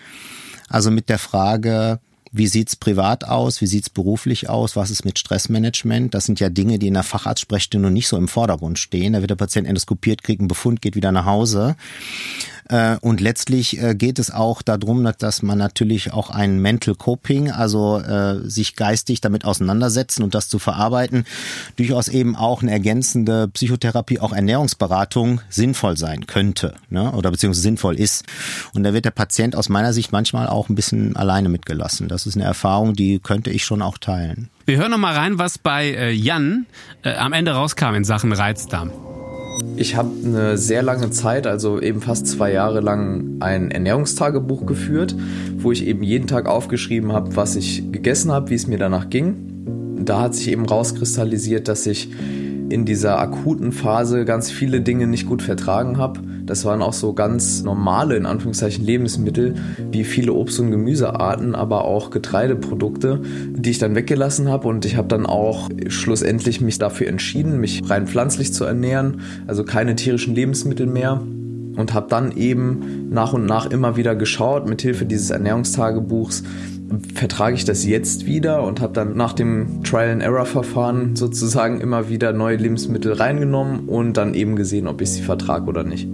[0.69, 2.01] Also mit der Frage,
[2.35, 3.61] wie sieht's privat aus?
[3.61, 4.75] Wie sieht's beruflich aus?
[4.75, 6.15] Was ist mit Stressmanagement?
[6.15, 9.13] Das sind ja Dinge, die in der Facharztsprechstunde nicht so im Vordergrund stehen.
[9.13, 11.77] Da wird der Patient endoskopiert, kriegt einen Befund, geht wieder nach Hause.
[12.73, 17.51] Äh, und letztlich äh, geht es auch darum, dass man natürlich auch ein Mental Coping,
[17.51, 21.25] also äh, sich geistig damit auseinandersetzen und das zu verarbeiten,
[21.77, 27.13] durchaus eben auch eine ergänzende Psychotherapie, auch Ernährungsberatung sinnvoll sein könnte ne?
[27.13, 28.25] oder beziehungsweise sinnvoll ist.
[28.73, 32.09] Und da wird der Patient aus meiner Sicht manchmal auch ein bisschen alleine mitgelassen.
[32.09, 34.49] Das ist eine Erfahrung, die könnte ich schon auch teilen.
[34.65, 36.67] Wir hören noch mal rein, was bei Jan
[37.03, 38.93] am Ende rauskam in Sachen Reizdarm.
[39.77, 45.15] Ich habe eine sehr lange Zeit, also eben fast zwei Jahre lang, ein Ernährungstagebuch geführt,
[45.59, 49.11] wo ich eben jeden Tag aufgeschrieben habe, was ich gegessen habe, wie es mir danach
[49.11, 50.05] ging.
[50.05, 52.11] Da hat sich eben rauskristallisiert, dass ich
[52.69, 57.13] in dieser akuten Phase ganz viele Dinge nicht gut vertragen habe das waren auch so
[57.13, 59.55] ganz normale, in Anführungszeichen, Lebensmittel,
[59.91, 63.21] wie viele Obst- und Gemüsearten, aber auch Getreideprodukte,
[63.55, 64.69] die ich dann weggelassen habe.
[64.69, 69.65] Und ich habe dann auch schlussendlich mich dafür entschieden, mich rein pflanzlich zu ernähren, also
[69.65, 71.21] keine tierischen Lebensmittel mehr
[71.77, 76.43] und habe dann eben nach und nach immer wieder geschaut mit Hilfe dieses Ernährungstagebuchs,
[77.15, 82.57] vertrage ich das jetzt wieder und habe dann nach dem Trial-and-Error-Verfahren sozusagen immer wieder neue
[82.57, 86.09] Lebensmittel reingenommen und dann eben gesehen, ob ich sie vertrage oder nicht.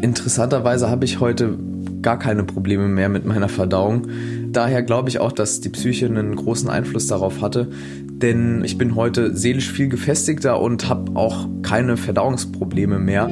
[0.00, 1.58] Interessanterweise habe ich heute
[2.02, 4.06] gar keine Probleme mehr mit meiner Verdauung.
[4.52, 7.68] Daher glaube ich auch, dass die Psyche einen großen Einfluss darauf hatte,
[8.06, 13.28] denn ich bin heute seelisch viel gefestigter und habe auch keine Verdauungsprobleme mehr.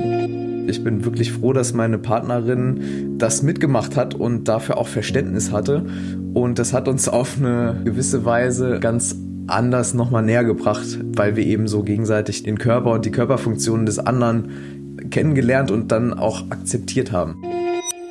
[0.69, 5.87] Ich bin wirklich froh, dass meine Partnerin das mitgemacht hat und dafür auch Verständnis hatte.
[6.35, 11.47] Und das hat uns auf eine gewisse Weise ganz anders nochmal näher gebracht, weil wir
[11.47, 17.13] eben so gegenseitig den Körper und die Körperfunktionen des anderen kennengelernt und dann auch akzeptiert
[17.13, 17.43] haben.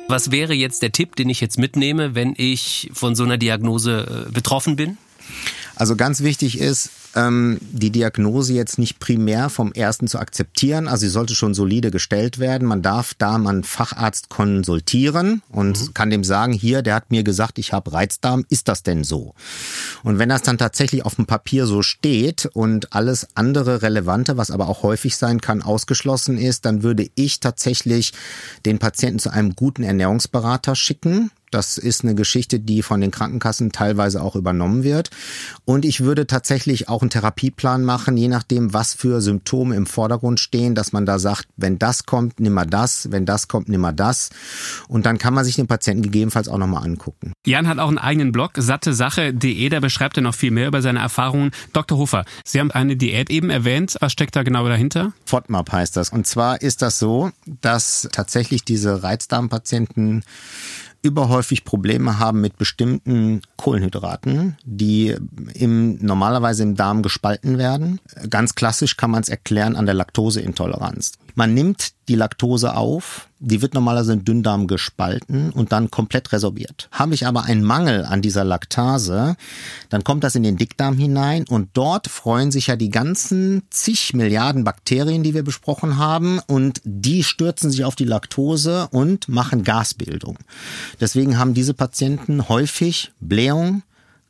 [0.08, 4.26] Was wäre jetzt der Tipp, den ich jetzt mitnehme, wenn ich von so einer Diagnose
[4.28, 4.96] äh, betroffen bin?
[5.74, 10.86] Also ganz wichtig ist, ähm, die Diagnose jetzt nicht primär vom ersten zu akzeptieren.
[10.86, 12.68] Also sie sollte schon solide gestellt werden.
[12.68, 15.94] Man darf da man Facharzt konsultieren und mhm.
[15.94, 19.34] kann dem sagen, hier, der hat mir gesagt, ich habe Reizdarm, ist das denn so?
[20.04, 24.50] Und wenn das dann tatsächlich auf dem Papier so steht und alles andere Relevante, was
[24.50, 28.12] aber auch häufig sein kann, ausgeschlossen ist, dann würde ich tatsächlich
[28.66, 33.72] den Patienten zu einem guten Ernährungsberater schicken das ist eine Geschichte, die von den Krankenkassen
[33.72, 35.10] teilweise auch übernommen wird.
[35.64, 40.40] Und ich würde tatsächlich auch einen Therapieplan machen, je nachdem, was für Symptome im Vordergrund
[40.40, 43.80] stehen, dass man da sagt, wenn das kommt, nimm mal das, wenn das kommt, nimm
[43.80, 44.30] mal das.
[44.88, 47.32] Und dann kann man sich den Patienten gegebenenfalls auch nochmal angucken.
[47.46, 50.98] Jan hat auch einen eigenen Blog, sattesache.de, da beschreibt er noch viel mehr über seine
[50.98, 51.52] Erfahrungen.
[51.72, 51.98] Dr.
[51.98, 53.96] Hofer, Sie haben eine Diät eben erwähnt.
[54.00, 55.12] Was steckt da genau dahinter?
[55.24, 56.10] FODMAP heißt das.
[56.10, 57.30] Und zwar ist das so,
[57.60, 60.24] dass tatsächlich diese Reizdarmpatienten
[61.02, 65.14] überhäufig Probleme haben mit bestimmten Kohlenhydraten, die
[65.54, 68.00] im, normalerweise im Darm gespalten werden.
[68.28, 71.12] Ganz klassisch kann man es erklären an der Laktoseintoleranz.
[71.38, 76.88] Man nimmt die Laktose auf, die wird normalerweise im Dünndarm gespalten und dann komplett resorbiert.
[76.90, 79.36] Habe ich aber einen Mangel an dieser Laktase,
[79.90, 84.14] dann kommt das in den Dickdarm hinein und dort freuen sich ja die ganzen zig
[84.14, 89.62] Milliarden Bakterien, die wir besprochen haben und die stürzen sich auf die Laktose und machen
[89.62, 90.38] Gasbildung.
[91.00, 93.82] Deswegen haben diese Patienten häufig Blähung,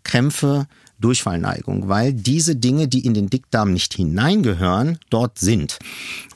[0.03, 0.66] Krämpfe,
[0.99, 5.79] Durchfallneigung, weil diese Dinge, die in den Dickdarm nicht hineingehören, dort sind.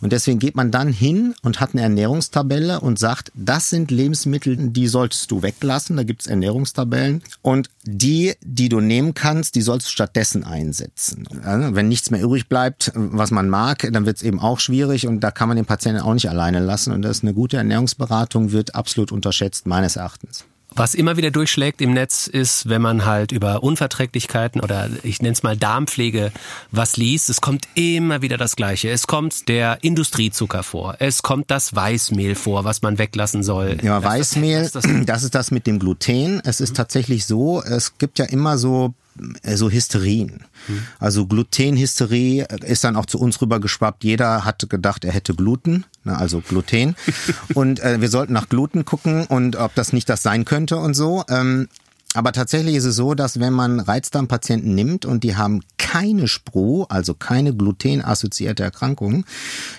[0.00, 4.56] Und deswegen geht man dann hin und hat eine Ernährungstabelle und sagt, das sind Lebensmittel,
[4.56, 5.96] die solltest du weglassen.
[5.96, 7.22] Da gibt's Ernährungstabellen.
[7.42, 11.26] Und die, die du nehmen kannst, die sollst du stattdessen einsetzen.
[11.42, 15.30] Wenn nichts mehr übrig bleibt, was man mag, dann wird's eben auch schwierig und da
[15.30, 16.92] kann man den Patienten auch nicht alleine lassen.
[16.92, 20.44] Und das ist eine gute Ernährungsberatung wird absolut unterschätzt, meines Erachtens.
[20.74, 25.32] Was immer wieder durchschlägt im Netz ist, wenn man halt über Unverträglichkeiten oder ich nenne
[25.32, 26.32] es mal Darmpflege
[26.70, 28.90] was liest, es kommt immer wieder das Gleiche.
[28.90, 33.78] Es kommt der Industriezucker vor, es kommt das Weißmehl vor, was man weglassen soll.
[33.82, 36.40] Ja, Weißmehl, das, das, das, ist das mit dem Gluten.
[36.44, 38.94] Es ist tatsächlich so, es gibt ja immer so
[39.42, 40.44] äh, so Hysterien.
[40.68, 40.86] Mhm.
[40.98, 44.04] Also Glutenhysterie ist dann auch zu uns rübergeschwappt.
[44.04, 46.96] Jeder hat gedacht, er hätte Gluten, ne, also Gluten.
[47.54, 50.94] und äh, wir sollten nach Gluten gucken und ob das nicht das sein könnte und
[50.94, 51.24] so.
[51.28, 51.68] Ähm,
[52.14, 56.84] aber tatsächlich ist es so, dass wenn man Reizdarmpatienten nimmt und die haben keine Spru,
[56.88, 59.24] also keine glutenassoziierte Erkrankung,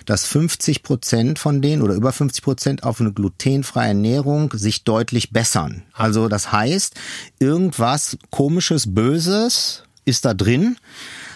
[0.06, 5.32] dass 50 Prozent von denen oder über 50 Prozent auf eine glutenfreie Ernährung sich deutlich
[5.32, 5.82] bessern.
[5.92, 6.94] Also das heißt,
[7.38, 10.76] irgendwas komisches, böses ist da drin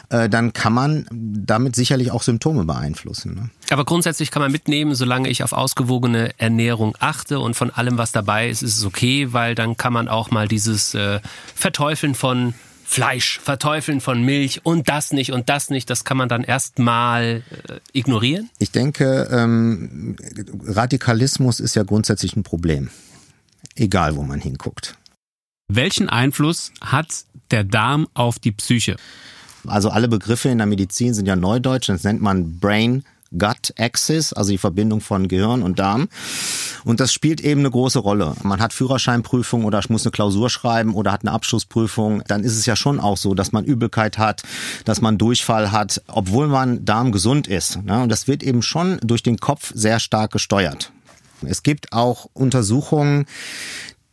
[0.09, 3.35] äh, dann kann man damit sicherlich auch Symptome beeinflussen.
[3.35, 3.51] Ne?
[3.71, 8.13] Aber grundsätzlich kann man mitnehmen, solange ich auf ausgewogene Ernährung achte und von allem, was
[8.13, 11.21] dabei ist, ist es okay, weil dann kann man auch mal dieses äh,
[11.55, 12.55] Verteufeln von
[12.89, 17.43] Fleisch, Verteufeln von Milch und das nicht und das nicht, das kann man dann erstmal
[17.69, 18.49] äh, ignorieren?
[18.59, 20.15] Ich denke, ähm,
[20.65, 22.91] Radikalismus ist ja grundsätzlich ein Problem.
[23.75, 24.97] Egal, wo man hinguckt.
[25.67, 28.97] Welchen Einfluss hat der Darm auf die Psyche?
[29.69, 34.33] Also alle Begriffe in der Medizin sind ja neudeutsch, das nennt man Brain Gut Axis,
[34.33, 36.09] also die Verbindung von Gehirn und Darm.
[36.85, 38.35] Und das spielt eben eine große Rolle.
[38.43, 42.23] Man hat Führerscheinprüfung oder muss eine Klausur schreiben oder hat eine Abschlussprüfung.
[42.29, 44.43] Dann ist es ja schon auch so, dass man Übelkeit hat,
[44.85, 47.77] dass man Durchfall hat, obwohl man Darm gesund ist.
[47.77, 50.93] Und das wird eben schon durch den Kopf sehr stark gesteuert.
[51.43, 53.27] Es gibt auch Untersuchungen,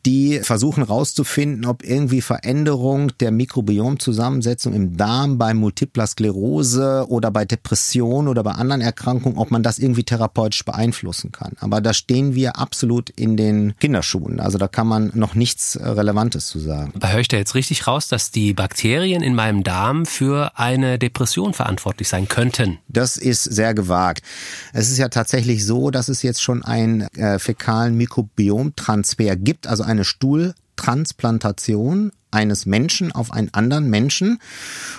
[0.06, 7.46] die versuchen herauszufinden, ob irgendwie Veränderung der Mikrobiomzusammensetzung im Darm bei Multipler Sklerose oder bei
[7.46, 11.54] Depression oder bei anderen Erkrankungen, ob man das irgendwie therapeutisch beeinflussen kann.
[11.60, 14.39] Aber da stehen wir absolut in den Kinderschuhen.
[14.39, 16.94] Also da kann man noch nichts äh, Relevantes zu sagen.
[17.00, 21.00] Da höre ich da jetzt richtig raus, dass die Bakterien in meinem Darm für eine
[21.00, 22.80] Depression verantwortlich sein könnten.
[22.88, 24.24] Das ist sehr gewagt.
[24.74, 29.84] Es ist ja tatsächlich so, dass es jetzt schon einen äh, fäkalen Mikrobiomtransfer gibt, also
[29.93, 34.39] eine Stuhltransplantation eines Menschen auf einen anderen Menschen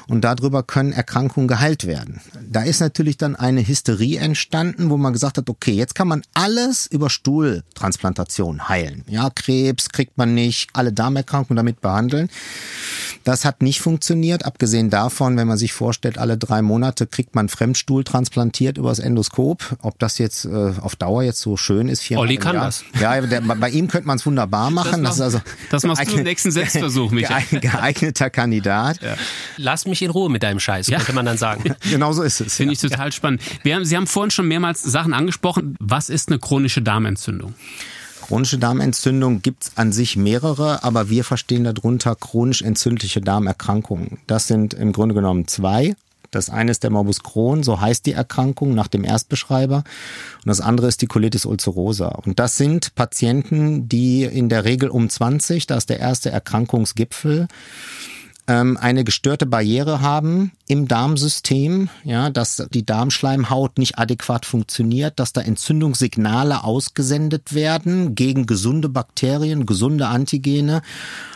[0.06, 2.20] und darüber können Erkrankungen geheilt werden.
[2.48, 6.22] Da ist natürlich dann eine Hysterie entstanden, wo man gesagt hat, okay, jetzt kann man
[6.34, 9.04] alles über Stuhltransplantation heilen.
[9.08, 12.28] Ja, Krebs kriegt man nicht, alle Darmerkrankungen damit behandeln.
[13.24, 17.48] Das hat nicht funktioniert, abgesehen davon, wenn man sich vorstellt, alle drei Monate kriegt man
[17.48, 19.76] Fremdstuhl transplantiert übers Endoskop.
[19.80, 22.66] Ob das jetzt äh, auf Dauer jetzt so schön ist, Olli kann Jahr.
[22.66, 22.84] das.
[23.00, 25.04] Ja, der, bei ihm könnte man es wunderbar machen.
[25.04, 27.23] Das, das, ist also das machst du im nächsten Selbstversuch, Michael.
[27.60, 29.02] Geeigneter Kandidat.
[29.02, 29.16] Ja.
[29.56, 30.98] Lass mich in Ruhe mit deinem Scheiß, ja.
[30.98, 31.74] könnte man dann sagen.
[31.90, 32.54] genau so ist es.
[32.54, 33.42] Finde ich total spannend.
[33.66, 35.76] Haben, Sie haben vorhin schon mehrmals Sachen angesprochen.
[35.80, 37.54] Was ist eine chronische Darmentzündung?
[38.22, 44.18] Chronische Darmentzündung gibt's an sich mehrere, aber wir verstehen darunter chronisch entzündliche Darmerkrankungen.
[44.26, 45.94] Das sind im Grunde genommen zwei.
[46.34, 49.78] Das eine ist der Morbus Crohn, so heißt die Erkrankung nach dem Erstbeschreiber.
[49.78, 52.08] Und das andere ist die Colitis ulcerosa.
[52.08, 57.48] Und das sind Patienten, die in der Regel um 20, da ist der erste Erkrankungsgipfel,
[58.46, 65.32] ähm, eine gestörte Barriere haben im Darmsystem, ja, dass die Darmschleimhaut nicht adäquat funktioniert, dass
[65.32, 70.82] da Entzündungssignale ausgesendet werden gegen gesunde Bakterien, gesunde Antigene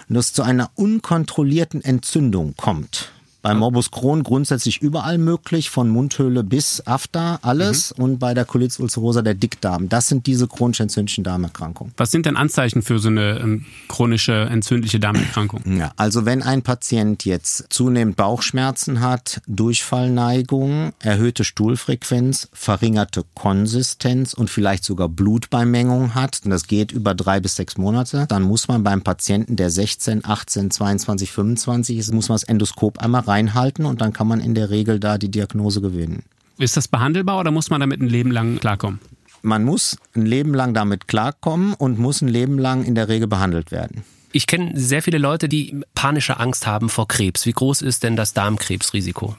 [0.09, 3.13] und dass zu einer unkontrollierten Entzündung kommt.
[3.41, 7.95] Bei Morbus Crohn grundsätzlich überall möglich, von Mundhöhle bis After, alles.
[7.97, 8.05] Mhm.
[8.05, 9.89] Und bei der Colitis ulcerosa der Dickdarm.
[9.89, 11.93] Das sind diese chronisch entzündlichen Darmerkrankungen.
[11.97, 15.79] Was sind denn Anzeichen für so eine ähm, chronische entzündliche Darmerkrankung?
[15.79, 24.51] Ja, also wenn ein Patient jetzt zunehmend Bauchschmerzen hat, Durchfallneigung, erhöhte Stuhlfrequenz, verringerte Konsistenz und
[24.51, 28.83] vielleicht sogar Blutbeimengung hat, und das geht über drei bis sechs Monate, dann muss man
[28.83, 34.01] beim Patienten, der 16, 18, 22, 25 ist, muss man das Endoskop einmal reinhalten und
[34.01, 36.25] dann kann man in der Regel da die Diagnose gewinnen.
[36.59, 38.99] Ist das behandelbar oder muss man damit ein Leben lang klarkommen?
[39.43, 43.29] Man muss ein Leben lang damit klarkommen und muss ein Leben lang in der Regel
[43.29, 44.03] behandelt werden.
[44.33, 47.47] Ich kenne sehr viele Leute, die panische Angst haben vor Krebs.
[47.47, 49.37] Wie groß ist denn das Darmkrebsrisiko?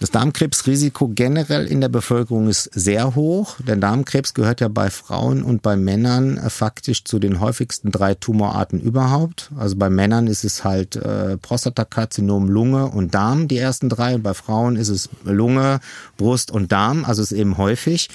[0.00, 3.56] Das Darmkrebsrisiko generell in der Bevölkerung ist sehr hoch.
[3.60, 8.14] Der Darmkrebs gehört ja bei Frauen und bei Männern äh, faktisch zu den häufigsten drei
[8.14, 9.50] Tumorarten überhaupt.
[9.58, 14.14] Also bei Männern ist es halt äh, Prostatakarzinom, Lunge und Darm, die ersten drei.
[14.14, 15.80] Und bei Frauen ist es Lunge,
[16.16, 17.04] Brust und Darm.
[17.04, 18.08] Also ist eben häufig.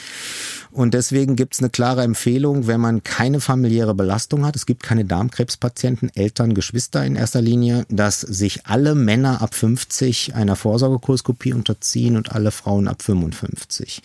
[0.75, 4.83] Und deswegen gibt es eine klare Empfehlung, wenn man keine familiäre Belastung hat, es gibt
[4.83, 11.53] keine Darmkrebspatienten, Eltern, Geschwister in erster Linie, dass sich alle Männer ab 50 einer Vorsorgekoloskopie
[11.75, 14.01] unterziehen und alle Frauen ab 55.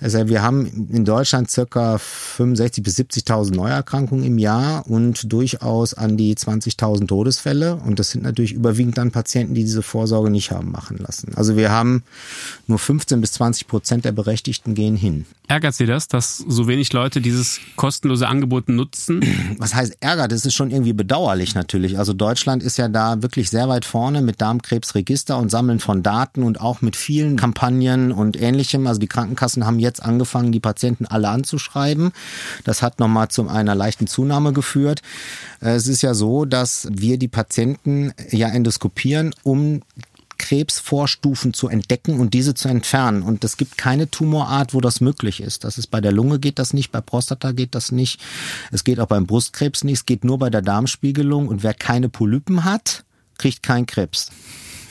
[0.00, 6.16] Also wir haben in Deutschland circa 65 bis 70.000 Neuerkrankungen im Jahr und durchaus an
[6.16, 7.76] die 20.000 Todesfälle.
[7.76, 11.32] Und das sind natürlich überwiegend dann Patienten, die diese Vorsorge nicht haben machen lassen.
[11.36, 12.02] Also wir haben
[12.66, 15.24] nur 15 bis 20 Prozent der Berechtigten gehen hin.
[15.48, 19.20] Ärgert Sie das, dass so wenig Leute dieses kostenlose Angebot nutzen?
[19.58, 20.32] Was heißt ärgert?
[20.32, 21.98] Das ist schon irgendwie bedauerlich natürlich.
[21.98, 26.42] Also Deutschland ist ja da wirklich sehr weit vorne mit Darmkrebsregister und Sammeln von Daten
[26.42, 28.84] und auch mit vielen Kampagnen und ähnlichem.
[28.88, 32.10] Also die Krankenkassen haben jetzt angefangen, die Patienten alle anzuschreiben.
[32.64, 35.02] Das hat nochmal zu einer leichten Zunahme geführt.
[35.60, 39.82] Es ist ja so, dass wir die Patienten ja endoskopieren, um
[40.38, 43.22] Krebsvorstufen zu entdecken und diese zu entfernen.
[43.22, 45.62] Und es gibt keine Tumorart, wo das möglich ist.
[45.62, 48.20] Das ist bei der Lunge geht das nicht, bei Prostata geht das nicht.
[48.72, 49.98] Es geht auch beim Brustkrebs nicht.
[49.98, 51.46] Es geht nur bei der Darmspiegelung.
[51.46, 53.04] Und wer keine Polypen hat,
[53.38, 54.32] kriegt keinen Krebs.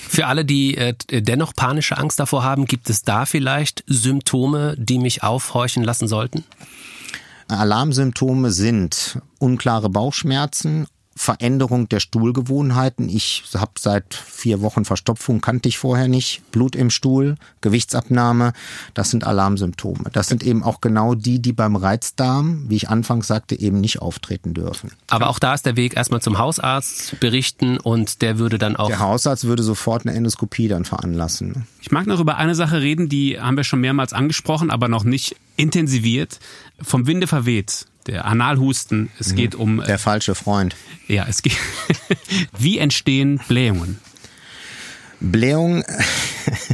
[0.08, 5.00] Für alle, die äh, dennoch panische Angst davor haben, gibt es da vielleicht Symptome, die
[5.00, 6.44] mich aufhorchen lassen sollten?
[7.48, 13.08] Alarmsymptome sind unklare Bauchschmerzen, Veränderung der Stuhlgewohnheiten.
[13.08, 16.42] Ich habe seit vier Wochen Verstopfung, kannte ich vorher nicht.
[16.52, 18.52] Blut im Stuhl, Gewichtsabnahme,
[18.94, 20.10] das sind Alarmsymptome.
[20.12, 24.02] Das sind eben auch genau die, die beim Reizdarm, wie ich anfangs sagte, eben nicht
[24.02, 24.92] auftreten dürfen.
[25.10, 28.88] Aber auch da ist der Weg erstmal zum Hausarzt berichten und der würde dann auch.
[28.88, 31.66] Der Hausarzt würde sofort eine Endoskopie dann veranlassen.
[31.82, 35.06] Ich mag noch über eine Sache reden, die haben wir schon mehrmals angesprochen, aber noch
[35.06, 36.40] nicht intensiviert.
[36.82, 39.10] Vom Winde verweht der Analhusten.
[39.20, 39.36] Es mhm.
[39.36, 39.84] geht um.
[39.86, 40.76] Der falsche Freund.
[41.08, 41.58] Ja, es geht.
[42.58, 44.00] Wie entstehen Blähungen?
[45.20, 45.84] Blähungen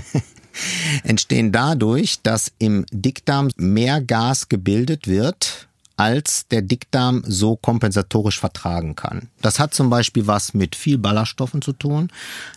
[1.04, 5.68] entstehen dadurch, dass im Dickdarm mehr Gas gebildet wird,
[6.02, 9.30] als der Dickdarm so kompensatorisch vertragen kann.
[9.42, 12.10] Das hat zum Beispiel was mit viel Ballaststoffen zu tun.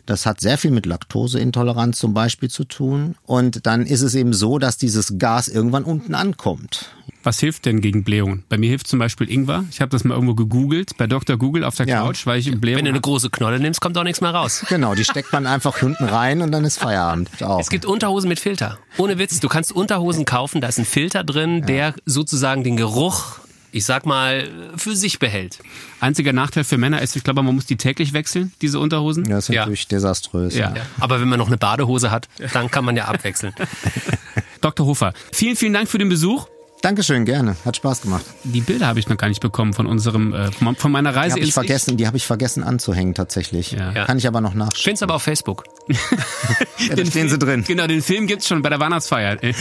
[0.06, 3.16] Das hat sehr viel mit Laktoseintoleranz zum Beispiel zu tun.
[3.26, 6.90] Und dann ist es eben so, dass dieses Gas irgendwann unten ankommt.
[7.24, 8.44] Was hilft denn gegen Blähungen?
[8.50, 9.64] Bei mir hilft zum Beispiel Ingwer.
[9.70, 11.38] Ich habe das mal irgendwo gegoogelt, bei Dr.
[11.38, 12.02] Google auf der ja.
[12.02, 14.64] Couch, weil ich Blähungen Wenn du eine große Knolle nimmst, kommt auch nichts mehr raus.
[14.74, 17.30] Genau, die steckt man einfach hinten rein und dann ist Feierabend.
[17.42, 17.60] Auch.
[17.60, 18.78] Es gibt Unterhosen mit Filter.
[18.98, 21.66] Ohne Witz, du kannst Unterhosen kaufen, da ist ein Filter drin, ja.
[21.66, 23.38] der sozusagen den Geruch
[23.74, 25.58] ich sag mal, für sich behält.
[25.98, 29.24] Einziger Nachteil für Männer ist, ich glaube, man muss die täglich wechseln, diese Unterhosen.
[29.24, 29.62] Das ist Ja.
[29.62, 30.54] natürlich desaströs.
[30.54, 30.74] Ja.
[31.00, 33.52] Aber wenn man noch eine Badehose hat, dann kann man ja abwechseln.
[34.60, 34.86] Dr.
[34.86, 36.46] Hofer, vielen, vielen Dank für den Besuch.
[36.84, 37.56] Dankeschön, gerne.
[37.64, 38.26] Hat Spaß gemacht.
[38.42, 41.36] Die Bilder habe ich noch gar nicht bekommen von unserem, äh, von meiner Die Reise
[41.36, 43.70] habe ich vergessen, die habe ich vergessen anzuhängen tatsächlich.
[43.70, 43.90] Ja.
[43.92, 44.04] Ja.
[44.04, 44.82] Kann ich aber noch nachschauen.
[44.82, 45.64] Find's aber auf Facebook.
[46.88, 47.64] Ja, da stehen sie drin.
[47.66, 49.54] Genau, den Film gibt's schon bei der Weihnachtsfeier äh,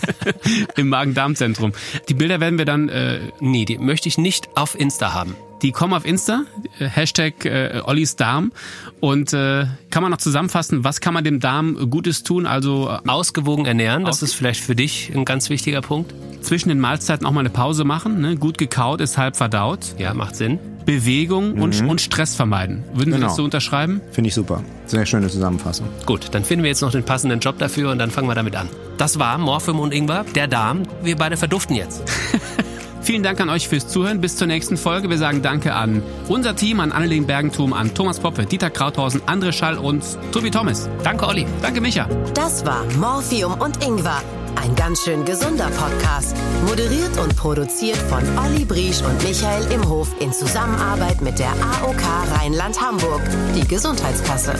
[0.76, 1.72] im Magen-Darm-Zentrum.
[2.10, 5.36] Die Bilder werden wir dann, äh, Nee, die möchte ich nicht auf Insta haben.
[5.62, 6.42] Die kommen auf Insta,
[6.78, 8.52] äh, Hashtag äh, Ollis Darm.
[9.00, 12.46] Und äh, kann man noch zusammenfassen, was kann man dem Darm Gutes tun?
[12.46, 16.14] Also äh, Ausgewogen ernähren, das ist vielleicht für dich ein ganz wichtiger Punkt.
[16.42, 18.20] zwischen den Mahlzeiten auch mal eine Pause machen.
[18.20, 18.36] Ne?
[18.36, 19.80] Gut gekaut ist halb verdaut.
[19.98, 20.58] Ja, macht Sinn.
[20.86, 22.82] Bewegung und, und Stress vermeiden.
[22.94, 23.26] Würden Sie Genau.
[23.28, 24.00] das so unterschreiben?
[24.12, 24.64] Finde ich super.
[24.86, 25.86] Sehr schöne Zusammenfassung.
[26.06, 28.56] Gut, dann finden wir jetzt noch den passenden Job dafür und dann fangen wir damit
[28.56, 28.68] an.
[28.96, 30.82] Das war Morphium und Ingwer, der Darm.
[31.02, 32.02] Wir beide verduften jetzt.
[33.10, 34.20] Vielen Dank an euch fürs Zuhören.
[34.20, 35.10] Bis zur nächsten Folge.
[35.10, 39.50] Wir sagen Danke an unser Team, an Annelien Bergentum, an Thomas Poppe, Dieter Krauthausen, André
[39.50, 40.88] Schall und Tobi Thomas.
[41.02, 41.44] Danke, Olli.
[41.60, 42.06] Danke, Micha.
[42.34, 44.22] Das war Morphium und Ingwer.
[44.54, 46.36] Ein ganz schön gesunder Podcast.
[46.68, 52.02] Moderiert und produziert von Olli Briesch und Michael Imhof in Zusammenarbeit mit der AOK
[52.36, 53.22] Rheinland-Hamburg,
[53.56, 54.54] die Gesundheitskasse.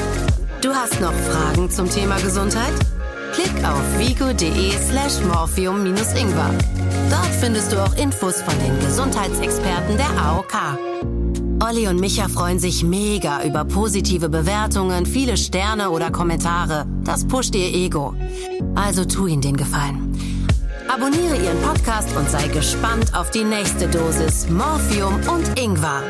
[0.60, 2.72] Du hast noch Fragen zum Thema Gesundheit?
[3.40, 6.50] Klick auf vigo.de slash morphium-ingwer.
[7.08, 10.78] Dort findest du auch Infos von den Gesundheitsexperten der AOK.
[11.66, 16.86] Olli und Micha freuen sich mega über positive Bewertungen, viele Sterne oder Kommentare.
[17.04, 18.14] Das pusht ihr Ego.
[18.74, 20.14] Also tu ihnen den Gefallen.
[20.88, 26.02] Abonniere ihren Podcast und sei gespannt auf die nächste Dosis Morphium und Ingwer.